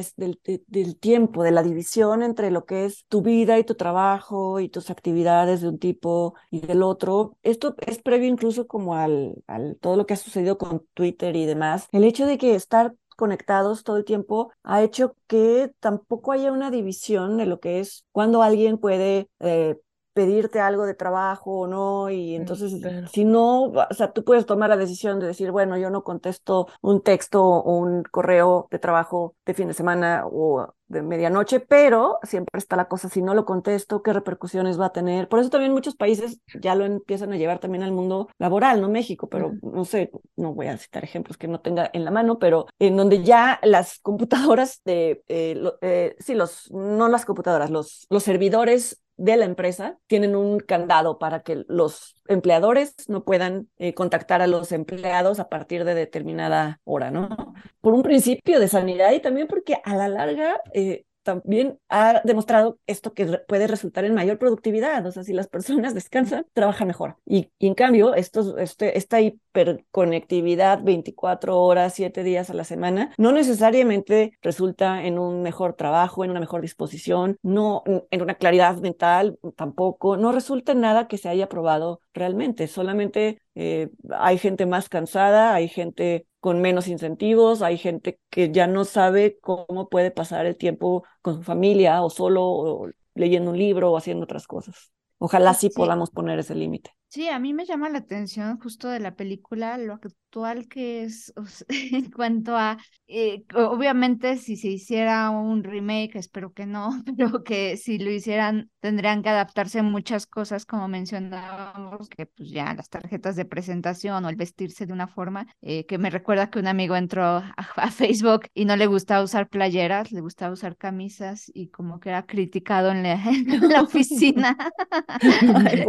[0.67, 4.67] del, tiempo, de la división entre lo que es tu vida y tu trabajo y
[4.67, 7.37] tus actividades de un tipo y del otro.
[7.43, 11.45] Esto es previo incluso como al, al todo lo que ha sucedido con Twitter y
[11.45, 11.87] demás.
[11.93, 16.71] El hecho de que estar conectados todo el tiempo ha hecho que tampoco haya una
[16.71, 19.77] división de lo que es cuando alguien puede eh,
[20.19, 22.73] pedirte algo de trabajo o no, y mm, entonces
[23.09, 26.67] si no, o sea, tú puedes tomar la decisión de decir, bueno, yo no contesto
[26.81, 32.19] un texto o un correo de trabajo de fin de semana o de medianoche, pero
[32.23, 35.29] siempre está la cosa, si no lo contesto, qué repercusiones va a tener.
[35.29, 38.89] Por eso también muchos países ya lo empiezan a llevar también al mundo laboral, no
[38.89, 42.39] México, pero no sé, no voy a citar ejemplos que no tenga en la mano,
[42.39, 48.05] pero en donde ya las computadoras de, eh, eh, sí, los, no las computadoras, los,
[48.09, 53.93] los servidores de la empresa tienen un candado para que los empleadores no puedan eh,
[53.93, 57.53] contactar a los empleados a partir de determinada hora, ¿no?
[57.81, 62.79] Por un principio de sanidad y también porque a la larga eh, también ha demostrado
[62.87, 65.05] esto que puede resultar en mayor productividad.
[65.05, 67.17] O sea, si las personas descansan, trabajan mejor.
[67.25, 73.31] Y, en cambio, esto, este, esta hiperconectividad 24 horas, 7 días a la semana, no
[73.31, 79.37] necesariamente resulta en un mejor trabajo, en una mejor disposición, no en una claridad mental
[79.55, 82.67] tampoco, no resulta en nada que se haya probado realmente.
[82.67, 88.67] Solamente eh, hay gente más cansada, hay gente con menos incentivos, hay gente que ya
[88.67, 93.57] no sabe cómo puede pasar el tiempo con su familia o solo o leyendo un
[93.57, 94.91] libro o haciendo otras cosas.
[95.17, 96.91] Ojalá sí, podamos poner ese límite.
[97.09, 99.99] Sí, a mí me llama la atención justo de la película lo
[100.29, 101.33] actual que es
[101.69, 102.77] en cuanto a,
[103.07, 108.69] eh, obviamente si se hiciera un remake, espero que no, pero que si lo hicieran
[108.79, 114.29] tendrían que adaptarse muchas cosas como mencionábamos, que pues ya las tarjetas de presentación o
[114.29, 117.55] el vestirse de una forma, eh, que me recuerda que un amigo entró a,
[117.91, 122.25] Facebook y no le gustaba usar playeras, le gustaba usar camisas y como que era
[122.25, 124.55] criticado en la, en la oficina.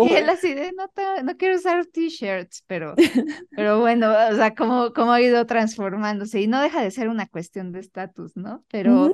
[0.00, 0.88] y él así de, no,
[1.22, 2.94] no quiero usar t-shirts, pero,
[3.50, 7.26] pero bueno, o sea, cómo, cómo ha ido transformándose y no deja de ser una
[7.26, 8.64] cuestión de estatus, ¿no?
[8.68, 9.12] Pero,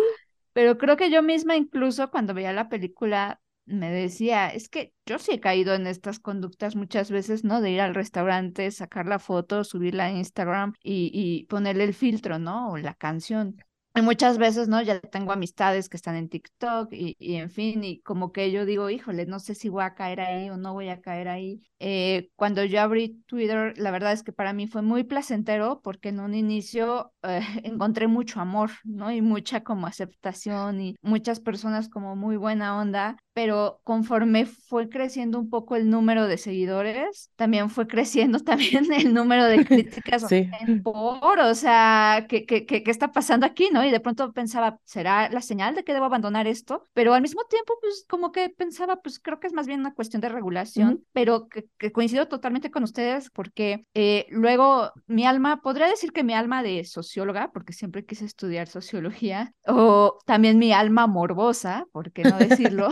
[0.52, 5.18] pero creo que yo misma incluso cuando veía la película me decía, es que yo
[5.18, 7.60] sí he caído en estas conductas muchas veces, ¿no?
[7.60, 12.38] De ir al restaurante, sacar la foto, subirla a Instagram y, y ponerle el filtro,
[12.38, 12.70] ¿no?
[12.70, 13.56] O la canción.
[13.97, 14.82] Y muchas veces, ¿no?
[14.82, 18.66] Ya tengo amistades que están en TikTok y, y, en fin, y como que yo
[18.66, 21.62] digo, híjole, no sé si voy a caer ahí o no voy a caer ahí.
[21.78, 26.11] Eh, cuando yo abrí Twitter, la verdad es que para mí fue muy placentero porque
[26.11, 29.11] en un inicio eh, encontré mucho amor, ¿no?
[29.11, 35.39] Y mucha como aceptación y muchas personas como muy buena onda pero conforme fue creciendo
[35.39, 40.49] un poco el número de seguidores, también fue creciendo también el número de críticas Sí.
[40.82, 43.84] por, o sea, ¿qué, qué, qué, qué está pasando aquí, no?
[43.84, 46.87] Y de pronto pensaba, ¿será la señal de que debo abandonar esto?
[46.95, 49.95] Pero al mismo tiempo, pues como que pensaba, pues creo que es más bien una
[49.95, 51.05] cuestión de regulación, Ujú.
[51.12, 56.24] pero que, que coincido totalmente con ustedes porque eh, luego mi alma, podría decir que
[56.24, 62.12] mi alma de socióloga, porque siempre quise estudiar sociología, o también mi alma morbosa, ¿por
[62.12, 62.89] qué no decirlo?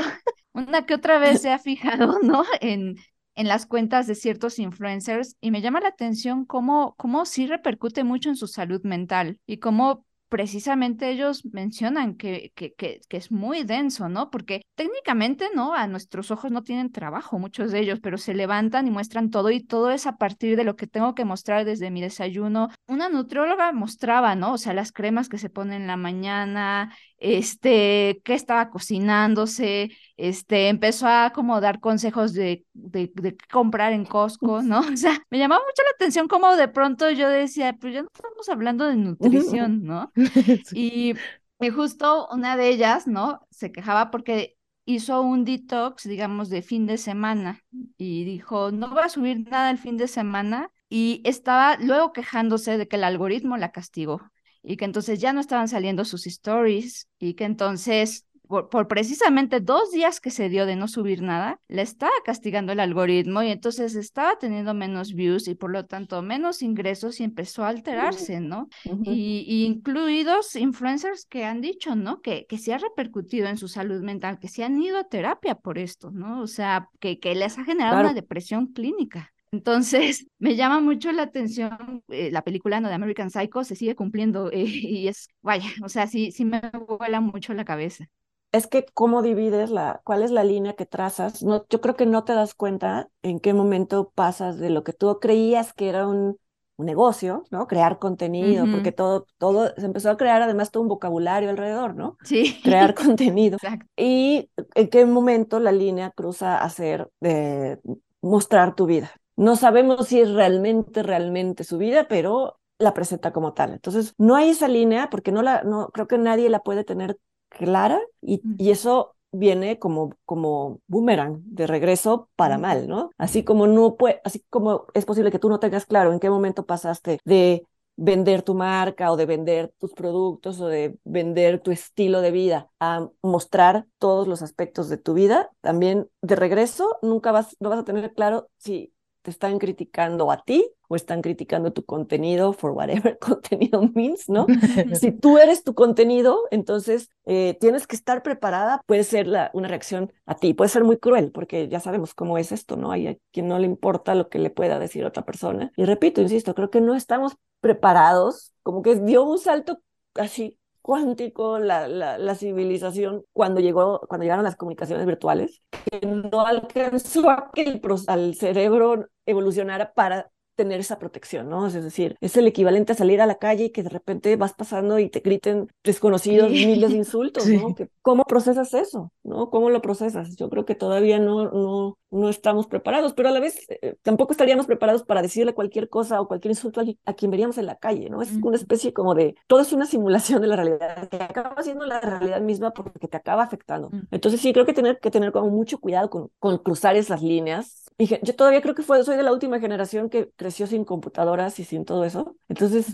[0.53, 2.45] Una que otra vez se ha fijado, ¿no?
[2.61, 2.97] En,
[3.35, 8.05] en las cuentas de ciertos influencers y me llama la atención cómo, cómo sí repercute
[8.05, 10.05] mucho en su salud mental y cómo
[10.35, 14.31] precisamente ellos mencionan que, que, que, que, es muy denso, ¿no?
[14.31, 15.75] Porque técnicamente, ¿no?
[15.75, 19.53] A nuestros ojos no tienen trabajo muchos de ellos, pero se levantan y muestran todo
[19.53, 22.71] y todo es a partir de lo que tengo que mostrar desde mi desayuno.
[22.89, 24.55] Una nutrióloga mostraba, ¿no?
[24.55, 26.93] O sea, las cremas que se ponen en la mañana,
[27.25, 34.05] este, qué estaba cocinándose, este, empezó a como dar consejos de, de, de comprar en
[34.05, 34.81] Costco, ¿no?
[34.93, 38.09] O sea, me llamaba mucho la atención como de pronto yo decía, pues ya no
[38.15, 40.13] estamos hablando de nutrición, ¿no?
[40.71, 41.15] Y,
[41.61, 43.41] y justo una de ellas, ¿no?
[43.51, 47.61] Se quejaba porque hizo un detox, digamos, de fin de semana
[47.97, 52.77] y dijo, no voy a subir nada el fin de semana y estaba luego quejándose
[52.79, 54.21] de que el algoritmo la castigó
[54.65, 59.61] y que entonces ya no estaban saliendo sus stories y que entonces por, por, precisamente
[59.61, 63.51] dos días que se dio de no subir nada, le estaba castigando el algoritmo y
[63.51, 68.41] entonces estaba teniendo menos views y por lo tanto menos ingresos y empezó a alterarse,
[68.41, 68.69] ¿no?
[68.85, 69.03] Uh -huh.
[69.07, 72.21] y, y, incluidos influencers que han dicho, ¿no?
[72.21, 75.55] Que, que se ha repercutido en su salud mental, que se han ido a terapia
[75.55, 76.43] por esto, ¿no?
[76.43, 78.09] O sea, que, que les ha generado claro.
[78.09, 79.34] una depresión clínica.
[79.55, 82.89] Entonces, me llama mucho la atención eh, la película ¿no?
[82.89, 86.61] de American Psycho, se sigue cumpliendo eh, y es, vaya, o sea, sí, sí me
[86.87, 88.09] vuela mucho la cabeza
[88.53, 91.43] es que cómo divides la, cuál es la línea que trazas.
[91.43, 94.93] No, yo creo que no te das cuenta en qué momento pasas de lo que
[94.93, 96.39] tú creías que era un,
[96.77, 97.67] un negocio, ¿no?
[97.67, 98.73] Crear contenido, uh -huh.
[98.73, 102.17] porque todo, todo, se empezó a crear además todo un vocabulario alrededor, ¿no?
[102.23, 102.61] Sí.
[102.63, 103.57] Crear contenido.
[103.57, 103.87] Exacto.
[103.97, 107.81] Y en qué momento la línea cruza a ser de
[108.23, 109.11] mostrar tu vida.
[109.37, 113.73] No sabemos si es realmente, realmente su vida, pero la presenta como tal.
[113.73, 117.19] Entonces, no hay esa línea porque no la, no, creo que nadie la puede tener
[117.49, 123.11] clara y, y eso viene como, como boomerang de regreso para mal, ¿no?
[123.19, 126.31] Así como no puede, así como es posible que tú no tengas claro en qué
[126.31, 127.67] momento pasaste de
[127.97, 132.71] vender tu marca o de vender tus productos o de vender tu estilo de vida
[132.81, 137.79] a mostrar todos los aspectos de tu vida, también de regreso nunca vas, no vas
[137.81, 138.94] a tener claro si
[139.25, 144.47] te están criticando a ti o están criticando tu contenido for whatever contenido means, ¿no?
[145.01, 148.83] si tú eres tu contenido, entonces eh, tienes que estar preparada.
[148.85, 152.37] Puede ser la, una reacción a ti, puede ser muy cruel, porque ya sabemos cómo
[152.37, 152.93] es esto, ¿no?
[152.93, 155.73] Hay a quien no le importa lo que le pueda decir otra persona.
[155.75, 159.81] Y repito, insisto, creo que no estamos preparados, como que dio un salto
[160.17, 166.45] así cuántico la, la, la, civilización cuando llegó cuando llegaron las comunicaciones virtuales que no
[166.45, 171.67] alcanzó a que el, al cerebro evolucionara para tener esa protección, ¿no?
[171.67, 174.53] Es decir, es el equivalente a salir a la calle y que de repente vas
[174.53, 176.67] pasando y te griten desconocidos sí.
[176.67, 177.57] miles de insultos, sí.
[177.57, 177.75] ¿no?
[178.03, 179.13] ¿Cómo procesas eso?
[179.23, 179.51] ¿No?
[179.51, 180.37] ¿Cómo lo procesas?
[180.37, 184.33] Yo creo que todavía no, no, no estamos preparados, pero a la vez eh, tampoco
[184.33, 187.77] estaríamos preparados para decirle cualquier cosa o cualquier insulto a, a quien veríamos en la
[187.77, 188.23] calle, ¿no?
[188.23, 191.85] Es una especie como de, todo es una simulación de la realidad, que acaba siendo
[191.87, 193.91] la realidad misma porque te acaba afectando.
[193.91, 194.09] Mm.
[194.11, 197.84] Entonces sí, creo que tener que tener como mucho cuidado con, con cruzar esas líneas.
[197.97, 201.59] Y yo todavía creo que fue, soy de la última generación que creció sin computadoras
[201.61, 202.37] y sin todo eso.
[202.49, 202.87] Entonces,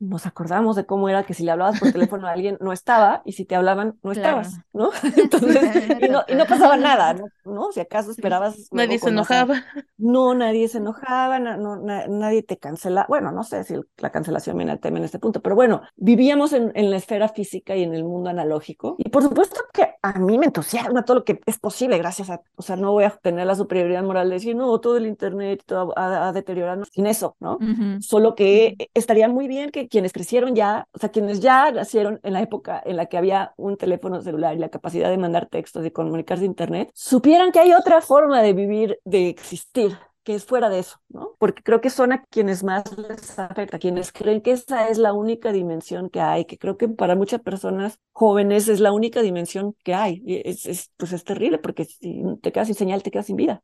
[0.00, 3.22] nos acordamos de cómo era que si le hablabas por teléfono a alguien no estaba
[3.24, 4.58] y si te hablaban no estabas.
[4.72, 4.90] ¿no?
[5.16, 7.26] Entonces, y no, y no pasaba nada, ¿no?
[7.44, 7.72] ¿no?
[7.72, 8.68] Si acaso esperabas...
[8.70, 9.54] Nadie se enojaba.
[9.54, 9.64] Más,
[9.96, 13.06] no, nadie se enojaba, no, no, nadie te cancela.
[13.08, 16.52] Bueno, no sé si la cancelación viene al tema en este punto, pero bueno, vivíamos
[16.52, 18.96] en, en, la esfera física y en el mundo analógico.
[18.98, 22.40] Y por supuesto que a mí me entusiasma todo lo que es posible gracias a...
[22.56, 25.62] O sea, no voy a tener la superioridad moral de decir, no, todo el Internet
[25.66, 27.54] todo ha, ha deteriorado sin eso, ¿no?
[27.54, 28.00] Uh -huh.
[28.02, 32.32] Solo que estaría muy bien que quienes crecieron ya, o sea, quienes ya nacieron en
[32.32, 35.84] la época en la que había un teléfono celular y la capacidad de mandar textos
[35.86, 40.68] y comunicarse internet, supieran que hay otra forma de vivir, de existir, que es fuera
[40.68, 41.36] de eso, ¿no?
[41.38, 45.14] Porque creo que son a quienes más les afecta, quienes creen que esa es la
[45.14, 49.74] única dimensión que hay, que creo que para muchas personas jóvenes es la única dimensión
[49.84, 50.22] que hay.
[50.26, 53.36] Y es, es, pues es terrible porque si te quedas sin señal, te quedas sin
[53.36, 53.62] vida.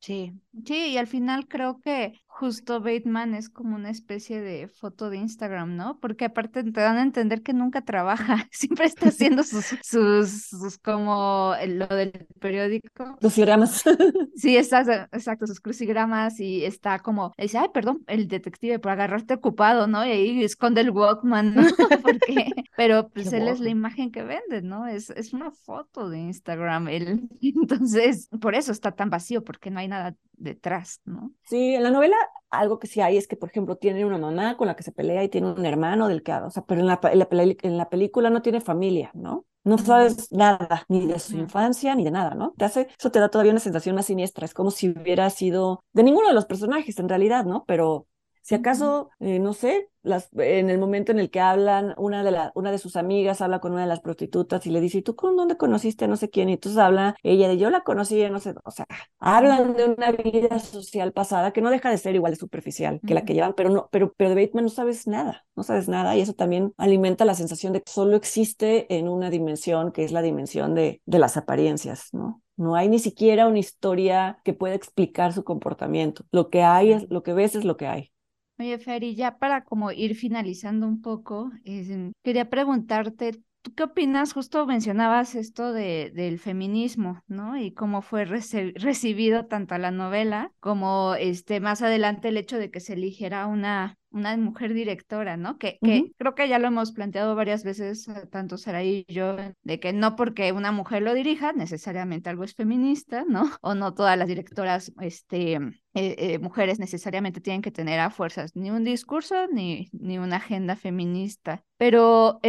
[0.00, 0.32] Sí,
[0.64, 5.16] sí, y al final creo que justo Bateman es como una especie de foto de
[5.16, 5.98] Instagram, ¿no?
[6.00, 10.78] Porque aparte te dan a entender que nunca trabaja, siempre está haciendo sus, sus, sus
[10.78, 13.16] como lo del periódico.
[13.20, 13.84] Crucigramas.
[14.36, 19.34] Sí, exacto, exacto, sus crucigramas y está como, dice, ay, perdón, el detective por agarrarte
[19.34, 20.04] ocupado, ¿no?
[20.04, 21.62] Y ahí esconde el Walkman, ¿no?
[22.02, 24.86] Porque, pero pues él es la imagen que vende, ¿no?
[24.86, 27.28] Es, es una foto de Instagram, él.
[27.40, 31.32] Entonces, por eso está tan vacío, porque no hay nada detrás, ¿no?
[31.42, 32.16] Sí, en la novela
[32.50, 34.92] algo que sí hay es que, por ejemplo, tiene una mamá con la que se
[34.92, 37.28] pelea y tiene un hermano del que o sea, pero en la, en la,
[37.62, 39.46] en la película no tiene familia, ¿no?
[39.64, 42.54] No sabes nada, ni de su infancia, ni de nada, ¿no?
[42.56, 45.82] Te hace, eso te da todavía una sensación más siniestra, es como si hubiera sido
[45.92, 47.64] de ninguno de los personajes en realidad, ¿no?
[47.66, 48.06] Pero
[48.46, 52.30] si acaso, eh, no sé, las, en el momento en el que hablan, una de,
[52.30, 55.02] la, una de sus amigas habla con una de las prostitutas y le dice, ¿y
[55.02, 56.48] tú con dónde conociste a no sé quién?
[56.48, 58.86] Y entonces habla ella de, yo la conocí, no sé, o sea,
[59.18, 63.14] hablan de una vida social pasada que no deja de ser igual de superficial que
[63.14, 66.16] la que llevan, pero no, pero, pero de Bateman no sabes nada, no sabes nada
[66.16, 70.12] y eso también alimenta la sensación de que solo existe en una dimensión que es
[70.12, 72.42] la dimensión de, de las apariencias, ¿no?
[72.56, 76.24] No hay ni siquiera una historia que pueda explicar su comportamiento.
[76.30, 78.12] Lo que hay es, lo que ves es lo que hay.
[78.58, 81.50] Oye, Fer, ya para como ir finalizando un poco,
[82.22, 84.32] quería preguntarte, ¿tú qué opinas?
[84.32, 87.58] Justo mencionabas esto de, del feminismo, ¿no?
[87.58, 92.80] Y cómo fue recibido tanto la novela como este más adelante el hecho de que
[92.80, 95.58] se eligiera una una mujer directora, ¿no?
[95.58, 99.36] Que, que creo que ya lo hemos planteado varias veces, eh, tanto Saraí y yo,
[99.62, 103.50] de que no porque una mujer lo dirija, necesariamente algo es feminista, ¿no?
[103.60, 105.60] O no todas las directoras, este, eh,
[105.94, 110.76] eh, mujeres necesariamente tienen que tener a fuerzas ni un discurso ni, ni una agenda
[110.76, 111.62] feminista.
[111.76, 112.40] Pero,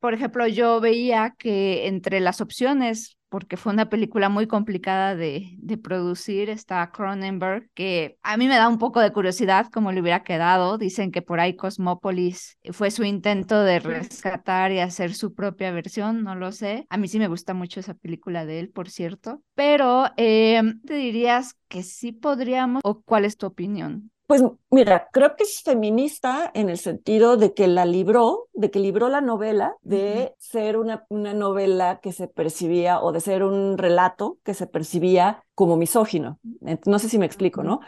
[0.00, 5.54] por ejemplo, yo veía que entre las opciones porque fue una película muy complicada de,
[5.58, 6.50] de, producir.
[6.50, 10.78] Está Cronenberg, que a mí me da un poco de curiosidad cómo le hubiera quedado.
[10.78, 16.22] Dicen que por ahí Cosmópolis fue su intento de rescatar y hacer su propia versión,
[16.22, 16.86] no lo sé.
[16.90, 19.42] A mí sí me gusta mucho esa película de él, por cierto.
[19.54, 24.10] Pero, em, ¿te dirías que sí podríamos o cuál es tu opinión?
[24.28, 28.78] Pues mira, creo que es feminista en el sentido de que la libró, de que
[28.78, 33.78] libró la novela de ser una, una novela que se percibía o de ser un
[33.78, 36.38] relato que se percibía como misógino.
[36.86, 37.80] No sé si me explico, ¿no?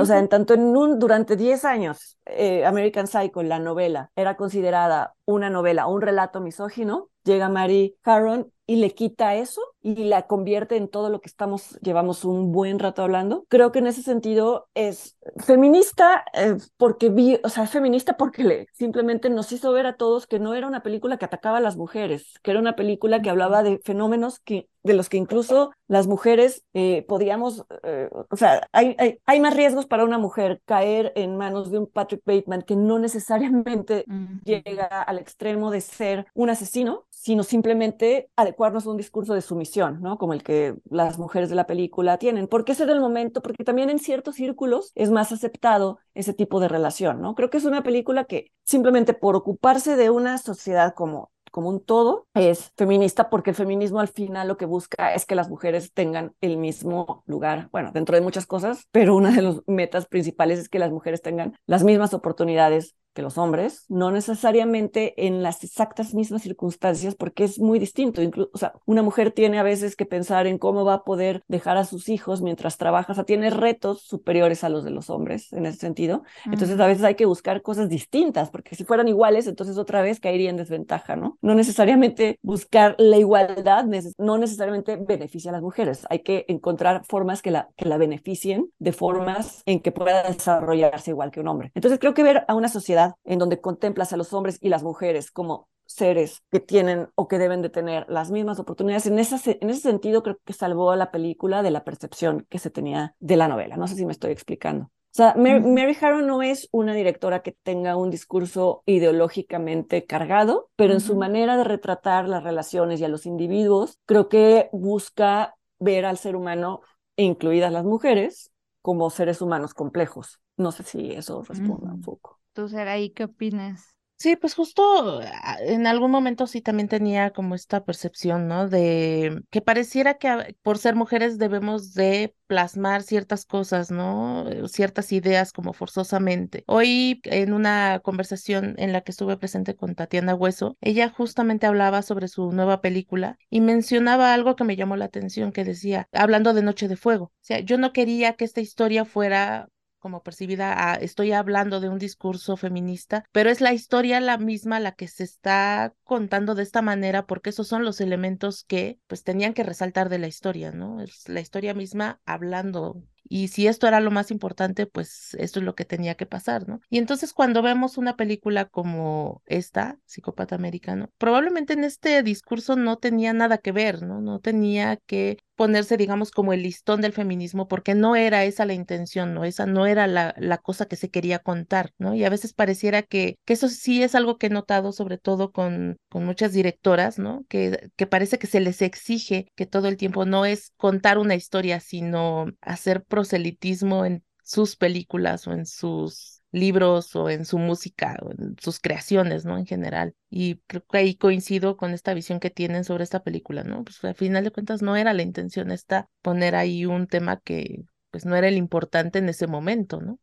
[0.00, 4.36] O sea, en tanto en un, durante 10 años, eh, American Psycho, la novela, era
[4.36, 10.26] considerada una novela, un relato misógino, llega Mary Harron y le quita eso y la
[10.26, 13.46] convierte en todo lo que estamos, llevamos un buen rato hablando.
[13.48, 18.44] Creo que en ese sentido es feminista eh, porque vi, o sea, es feminista porque
[18.44, 21.62] le, simplemente nos hizo ver a todos que no era una película que atacaba a
[21.62, 25.72] las mujeres, que era una película que hablaba de fenómenos que de los que incluso
[25.86, 30.60] las mujeres eh, podíamos, eh, o sea, hay, hay, hay, más riesgos para una mujer
[30.64, 34.04] caer en manos de un Patrick Bateman que no necesariamente
[34.44, 40.00] llega al extremo de ser un asesino, sino simplemente adecuarnos a un discurso de sumisión,
[40.00, 40.18] ¿no?
[40.18, 42.46] Como el que las mujeres de la película tienen.
[42.46, 46.60] Porque ese era el momento, porque también en ciertos círculos es más aceptado ese tipo
[46.60, 47.34] de relación, ¿no?
[47.34, 51.80] Creo que es una película que simplemente por ocuparse de una sociedad como como un
[51.84, 55.92] todo es feminista porque el feminismo al final lo que busca es que las mujeres
[55.92, 60.58] tengan el mismo lugar, bueno, dentro de muchas cosas, pero una de las metas principales
[60.58, 65.64] es que las mujeres tengan las mismas oportunidades que los hombres, no necesariamente en las
[65.64, 68.22] exactas mismas circunstancias, porque es muy distinto.
[68.22, 71.42] Incluso, o sea, una mujer tiene a veces que pensar en cómo va a poder
[71.48, 75.10] dejar a sus hijos mientras trabaja, o sea, tiene retos superiores a los de los
[75.10, 76.22] hombres en ese sentido.
[76.46, 80.20] Entonces, a veces hay que buscar cosas distintas, porque si fueran iguales, entonces otra vez
[80.20, 81.38] caería en desventaja, ¿no?
[81.40, 83.84] No necesariamente buscar la igualdad,
[84.18, 86.06] no necesariamente beneficia a las mujeres.
[86.10, 91.10] Hay que encontrar formas que la, que la beneficien de formas en que pueda desarrollarse
[91.10, 91.72] igual que un hombre.
[91.74, 94.82] Entonces, creo que ver a una sociedad en donde contemplas a los hombres y las
[94.82, 99.06] mujeres como seres que tienen o que deben de tener las mismas oportunidades.
[99.06, 102.58] En, ese, en ese sentido, creo que salvó a la película de la percepción que
[102.58, 103.76] se tenía de la novela.
[103.76, 104.84] No sé si me estoy explicando.
[104.84, 110.92] O sea, Mary, Harron no es una directora que tenga un discurso ideológicamente cargado, pero
[110.92, 116.04] en su manera de retratar las relaciones y a los individuos, creo que busca ver
[116.04, 116.82] al ser humano,
[117.16, 120.40] incluidas las mujeres, como seres humanos complejos.
[120.56, 122.37] No sé si eso responde un poco.
[122.58, 123.94] ¿Tú, ahí qué opinas?
[124.16, 128.68] Sí, pues justo ah, en algún momento sí también tenía como esta percepción, ¿no?
[128.68, 134.48] De que pareciera que por ser mujeres debemos de plasmar ciertas cosas, ¿no?
[134.48, 136.64] Eh, ciertas ideas como forzosamente.
[136.66, 142.02] Hoy en una conversación en la que estuve presente con Tatiana Hueso, ella justamente hablaba
[142.02, 146.54] sobre su nueva película y mencionaba algo que me llamó la atención, que decía, hablando
[146.54, 149.68] de Noche de Fuego, o sea, yo no quería que esta historia fuera
[149.98, 154.92] como percibida, estoy hablando de un discurso feminista, pero es la historia la misma la
[154.92, 159.54] que se está contando de esta manera porque esos son los elementos que pues tenían
[159.54, 161.00] que resaltar de la historia, ¿no?
[161.00, 165.64] Es la historia misma hablando y si esto era lo más importante, pues esto es
[165.64, 166.80] lo que tenía que pasar, ¿no?
[166.88, 172.96] Y entonces cuando vemos una película como esta, Psicópata Americano, probablemente en este discurso no
[172.96, 174.20] tenía nada que ver, ¿no?
[174.20, 178.74] No tenía que ponerse, digamos, como el listón del feminismo, porque no era esa la
[178.74, 179.44] intención, ¿no?
[179.44, 182.14] Esa no era la, la cosa que se quería contar, ¿no?
[182.14, 185.50] Y a veces pareciera que, que eso sí es algo que he notado, sobre todo
[185.50, 187.44] con, con muchas directoras, ¿no?
[187.48, 191.34] Que, que parece que se les exige que todo el tiempo no es contar una
[191.34, 198.16] historia, sino hacer proselitismo en sus películas o en sus libros o en su música
[198.22, 199.58] o en sus creaciones, ¿no?
[199.58, 200.14] En general.
[200.30, 203.84] Y creo que ahí coincido con esta visión que tienen sobre esta película, ¿no?
[203.84, 207.84] Pues al final de cuentas no era la intención esta poner ahí un tema que
[208.10, 210.18] pues no era el importante en ese momento, ¿no?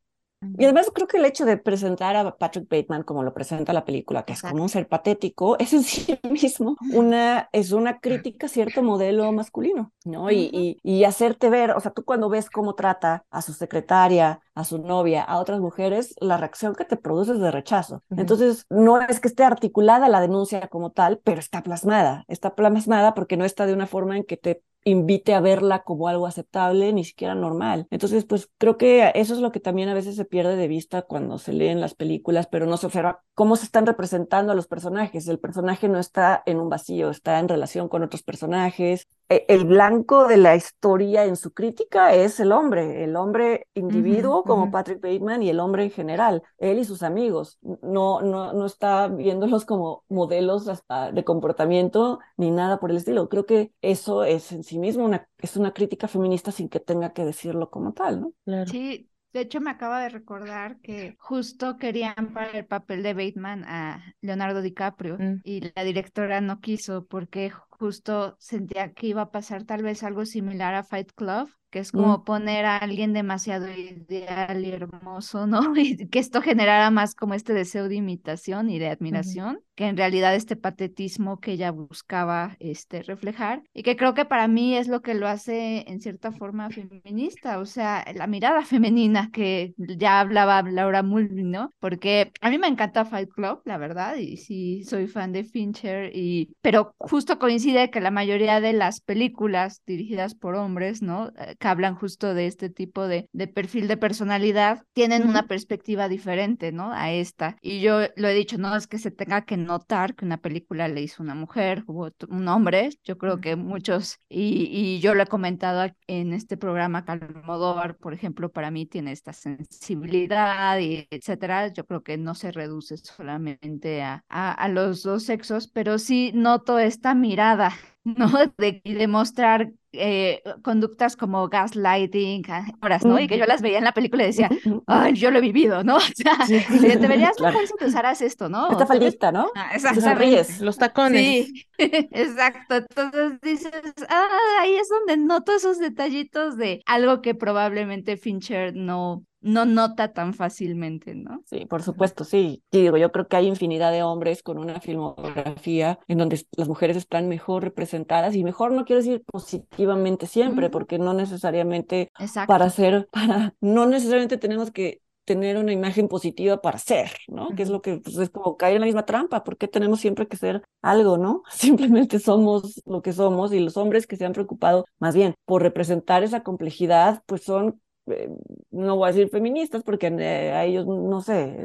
[0.57, 3.85] Y además creo que el hecho de presentar a Patrick Bateman como lo presenta la
[3.85, 8.45] película, que es como un ser patético, es en sí mismo una, es una crítica
[8.45, 10.31] a cierto modelo masculino, ¿no?
[10.31, 14.39] Y, y, y, hacerte ver, o sea, tú cuando ves cómo trata a su secretaria,
[14.53, 18.03] a su novia, a otras mujeres, la reacción que te produce es de rechazo.
[18.15, 23.13] Entonces, no es que esté articulada la denuncia como tal, pero está plasmada, está plasmada
[23.13, 26.93] porque no está de una forma en que te invite a verla como algo aceptable,
[26.93, 27.87] ni siquiera normal.
[27.89, 31.01] Entonces, pues creo que eso es lo que también a veces se pierde de vista
[31.01, 34.67] cuando se leen las películas, pero no se observa cómo se están representando a los
[34.67, 35.27] personajes.
[35.27, 39.07] El personaje no está en un vacío, está en relación con otros personajes.
[39.27, 44.43] E, el blanco de la historia en su crítica es el hombre, el hombre individuo
[44.43, 47.57] como Patrick Bateman y el hombre en general, él y sus amigos.
[47.81, 53.29] No, no, no está viéndolos como modelos de comportamiento ni nada por el estilo.
[53.29, 57.13] Creo que eso es en sí mismo una, es una crítica feminista sin que tenga
[57.13, 58.33] que decirlo como tal, ¿no?
[58.45, 58.69] Claro.
[58.69, 63.65] Sí, de hecho, me acaba de recordar que justo querían para el papel de Bateman
[63.65, 65.41] a Leonardo DiCaprio mm.
[65.43, 70.25] y la directora no quiso porque justo sentía que iba a pasar tal vez algo
[70.25, 71.97] similar a Fight Club, que es mm.
[71.97, 75.59] como poner a alguien demasiado ideal y hermoso, ¿no?
[75.75, 79.97] Y que esto generara más como este deseo de imitación y de admiración, que en
[79.97, 84.87] realidad este patetismo que ella buscaba este, reflejar, y que creo que para mí es
[84.87, 90.21] lo que lo hace en cierta forma feminista, o sea, la mirada femenina que ya
[90.21, 91.71] hablaba Laura Mulvey, ¿no?
[91.79, 96.15] Porque a mí me encanta Fight Club, la verdad, y sí soy fan de Fincher,
[96.15, 96.55] y...
[96.61, 101.31] pero justo coincide que la mayoría de las películas dirigidas por hombres, ¿no?
[101.37, 106.71] Eh, hablan justo de este tipo de, de perfil de personalidad, tienen una perspectiva diferente,
[106.71, 106.91] ¿no?
[106.93, 107.57] A esta.
[107.61, 110.87] Y yo lo he dicho, no es que se tenga que notar que una película
[110.87, 115.23] le hizo una mujer o un hombre, yo creo que muchos, y, y yo lo
[115.23, 121.69] he comentado en este programa, Calmodóvar, por ejemplo, para mí tiene esta sensibilidad y etcétera,
[121.73, 126.31] yo creo que no se reduce solamente a, a, a los dos sexos, pero sí
[126.35, 127.94] noto esta mirada nada.
[128.05, 128.27] ¿No?
[128.57, 132.43] De, demostrar eh, conductas como gaslighting,
[132.81, 133.19] horas, ¿no?
[133.19, 134.49] Y que yo las veía en la película y decía,
[134.87, 135.97] ay, yo lo he vivido, ¿no?
[136.15, 137.53] O sea, te verías claro.
[137.53, 138.69] mejor si te usaras esto, ¿no?
[138.71, 139.49] Esta faldita, ¿no?
[139.55, 140.45] Ah, exactamente.
[140.59, 141.47] Los tacones.
[141.47, 142.75] Sí, exacto.
[142.75, 143.71] Entonces dices,
[144.09, 144.27] ah,
[144.61, 150.33] ahí es donde noto esos detallitos de algo que probablemente Fincher no no nota tan
[150.33, 151.43] fácilmente, ¿no?
[151.45, 152.63] Sí, por supuesto, sí.
[152.71, 156.67] Y digo, yo creo que hay infinidad de hombres con una filmografía en donde las
[156.67, 157.94] mujeres están mejor representadas
[158.33, 162.11] y mejor no quiero decir positivamente siempre, porque no necesariamente
[162.47, 167.49] para ser, para, no necesariamente tenemos que tener una imagen positiva para ser, ¿no?
[167.55, 170.27] Que es lo que pues, es como caer en la misma trampa, porque tenemos siempre
[170.27, 171.41] que ser algo, ¿no?
[171.51, 175.63] Simplemente somos lo que somos y los hombres que se han preocupado más bien por
[175.63, 178.29] representar esa complejidad, pues son eh,
[178.71, 181.57] no voy a decir feministas porque eh, a ellos, no sé,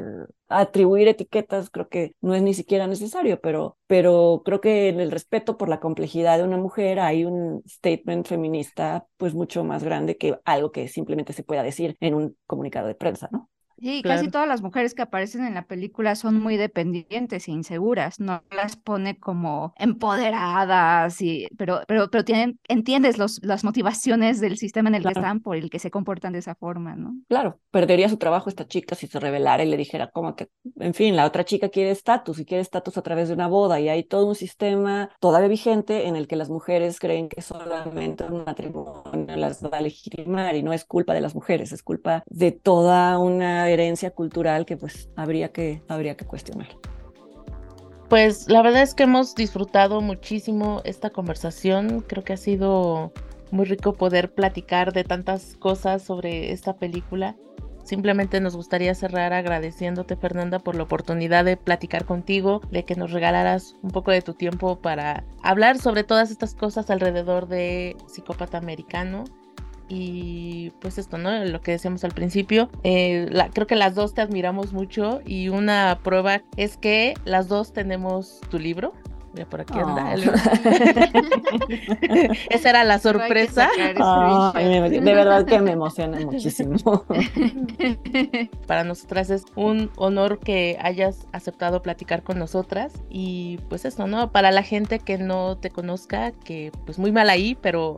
[0.49, 5.11] atribuir etiquetas creo que no es ni siquiera necesario, pero, pero creo que en el
[5.11, 10.17] respeto por la complejidad de una mujer hay un statement feminista pues mucho más grande
[10.17, 13.50] que algo que simplemente se pueda decir en un comunicado de prensa, ¿no?
[13.81, 18.19] Sí, casi todas las mujeres que aparecen en la película son muy dependientes e inseguras,
[18.19, 24.57] no las pone como empoderadas, y, pero, pero, pero tienen, entiendes los, las motivaciones del
[24.57, 27.15] sistema en el que están por el que se comportan de esa forma, ¿no?
[27.27, 30.93] Claro, perdería su trabajo esta chica si se revelara y le dijera como que, en
[30.93, 33.89] fin, la otra chica quiere estatus y quiere estatus a través de una boda y
[33.89, 38.43] hay todo un sistema todavía vigente en el que las mujeres creen que solamente un
[38.45, 42.51] matrimonio las va a legitimar y no es culpa de las mujeres, es culpa de
[42.51, 46.69] toda una herencia cultural que pues habría que, habría que cuestionar.
[48.09, 52.01] Pues la verdad es que hemos disfrutado muchísimo esta conversación.
[52.01, 53.13] Creo que ha sido
[53.51, 57.35] muy rico poder platicar de tantas cosas sobre esta película.
[57.83, 63.11] simplemente nos gustaría cerrar agradeciéndote Fernanda por la oportunidad de platicar contigo, de que nos
[63.11, 68.57] regalaras un poco de tu tiempo para hablar sobre todas estas cosas alrededor de psicópata
[68.59, 69.23] americano
[69.93, 71.43] y pues esto, ¿no?
[71.43, 75.99] Lo que decíamos al principio, eh, creo que las dos te admiramos mucho y una
[76.01, 78.93] prueba es que las dos tenemos tu libro.
[79.33, 80.15] Mira, por aquí anda.
[80.15, 80.19] Oh.
[82.49, 83.69] Esa era la sorpresa.
[83.77, 86.77] de verdad que me emociona muchísimo.
[88.67, 94.31] Para nosotras es un honor que hayas aceptado platicar con nosotras y pues eso, ¿no?
[94.31, 97.97] Para la gente que no te conozca, que pues muy mal ahí, pero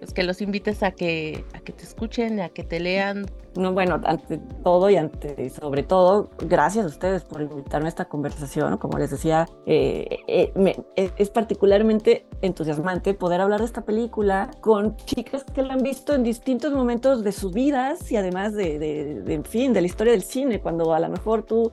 [0.00, 3.72] es que los invites a que, a que te escuchen, a que te lean, no,
[3.72, 8.76] bueno, ante todo y ante sobre todo, gracias a ustedes por invitarme a esta conversación.
[8.78, 10.52] Como les decía, eh, eh,
[10.96, 16.14] eh, es particularmente entusiasmante poder hablar de esta película con chicas que la han visto
[16.14, 20.12] en distintos momentos de sus vidas y además de, de, en fin, de la historia
[20.12, 21.72] del cine, cuando a lo mejor tú,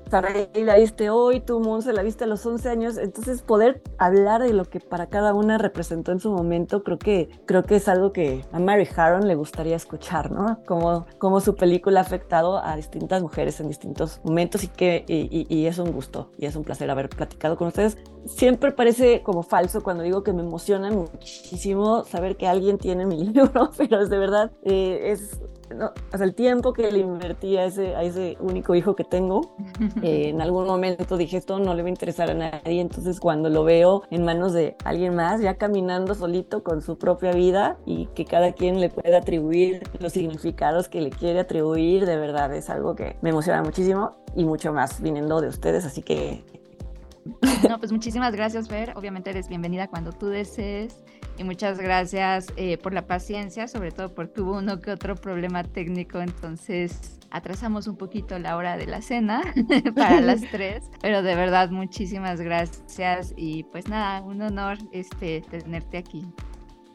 [0.54, 2.98] la viste hoy, tú, Monse, la viste a los 11 años.
[2.98, 7.30] Entonces, poder hablar de lo que para cada una representó en su momento, creo que,
[7.46, 10.60] creo que es algo que a Mary Harron le gustaría escuchar, ¿no?
[10.66, 15.06] Como, como su película película ha afectado a distintas mujeres en distintos momentos y que
[15.08, 17.98] y, es un gusto y es un placer haber platicado con ustedes.
[18.28, 23.24] Siempre parece como falso cuando digo que me emociona muchísimo saber que alguien tiene mi
[23.26, 25.42] libro, pero es de verdad, eh, es
[25.74, 29.56] no, el tiempo que le invertí a ese, a ese único hijo que tengo,
[30.02, 33.50] eh, en algún momento dije esto no le va a interesar a nadie, entonces cuando
[33.50, 38.08] lo veo en manos de alguien más, ya caminando solito con su propia vida y
[38.08, 42.70] que cada quien le pueda atribuir los significados que le quiere atribuir, de verdad es
[42.70, 46.44] algo que me emociona muchísimo y mucho más viniendo de ustedes, así que...
[47.70, 48.92] No, pues muchísimas gracias, Fer.
[48.98, 51.04] Obviamente eres bienvenida cuando tú desees
[51.38, 55.64] y muchas gracias eh, por la paciencia, sobre todo porque hubo uno que otro problema
[55.64, 59.42] técnico, entonces atrasamos un poquito la hora de la cena
[59.96, 65.98] para las tres, pero de verdad muchísimas gracias y pues nada, un honor este tenerte
[65.98, 66.26] aquí.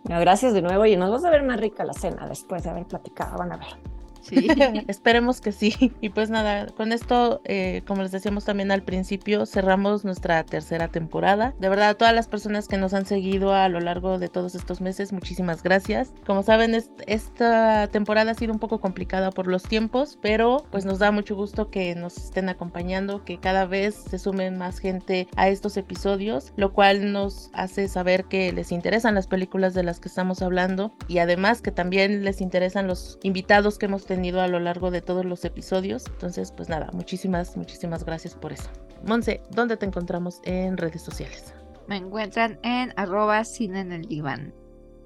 [0.04, 2.86] gracias de nuevo y nos vamos a ver más rica la cena después de haber
[2.86, 3.97] platicado, van a ver.
[4.88, 5.74] Esperemos que sí.
[6.00, 10.88] Y pues nada, con esto, eh, como les decíamos también al principio, cerramos nuestra tercera
[10.88, 11.54] temporada.
[11.58, 14.54] De verdad, a todas las personas que nos han seguido a lo largo de todos
[14.54, 16.12] estos meses, muchísimas gracias.
[16.26, 20.98] Como saben, esta temporada ha sido un poco complicada por los tiempos, pero pues nos
[20.98, 25.48] da mucho gusto que nos estén acompañando, que cada vez se sumen más gente a
[25.48, 30.08] estos episodios, lo cual nos hace saber que les interesan las películas de las que
[30.08, 34.58] estamos hablando y además que también les interesan los invitados que hemos tenido a lo
[34.58, 36.04] largo de todos los episodios.
[36.06, 38.68] Entonces, pues nada, muchísimas, muchísimas gracias por eso.
[39.06, 41.54] Monse, ¿dónde te encontramos en redes sociales?
[41.86, 44.52] Me encuentran en arroba cine en el diván.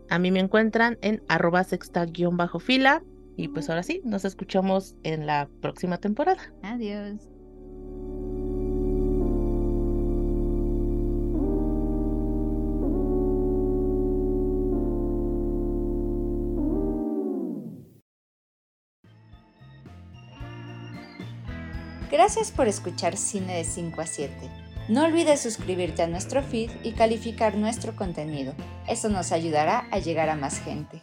[0.08, 3.02] A mí me encuentran en arroba sexta-fila.
[3.36, 6.52] Y pues ahora sí, nos escuchamos en la próxima temporada.
[6.62, 7.31] Adiós.
[22.12, 24.34] Gracias por escuchar Cine de 5 a 7.
[24.88, 28.52] No olvides suscribirte a nuestro feed y calificar nuestro contenido.
[28.86, 31.00] Eso nos ayudará a llegar a más gente.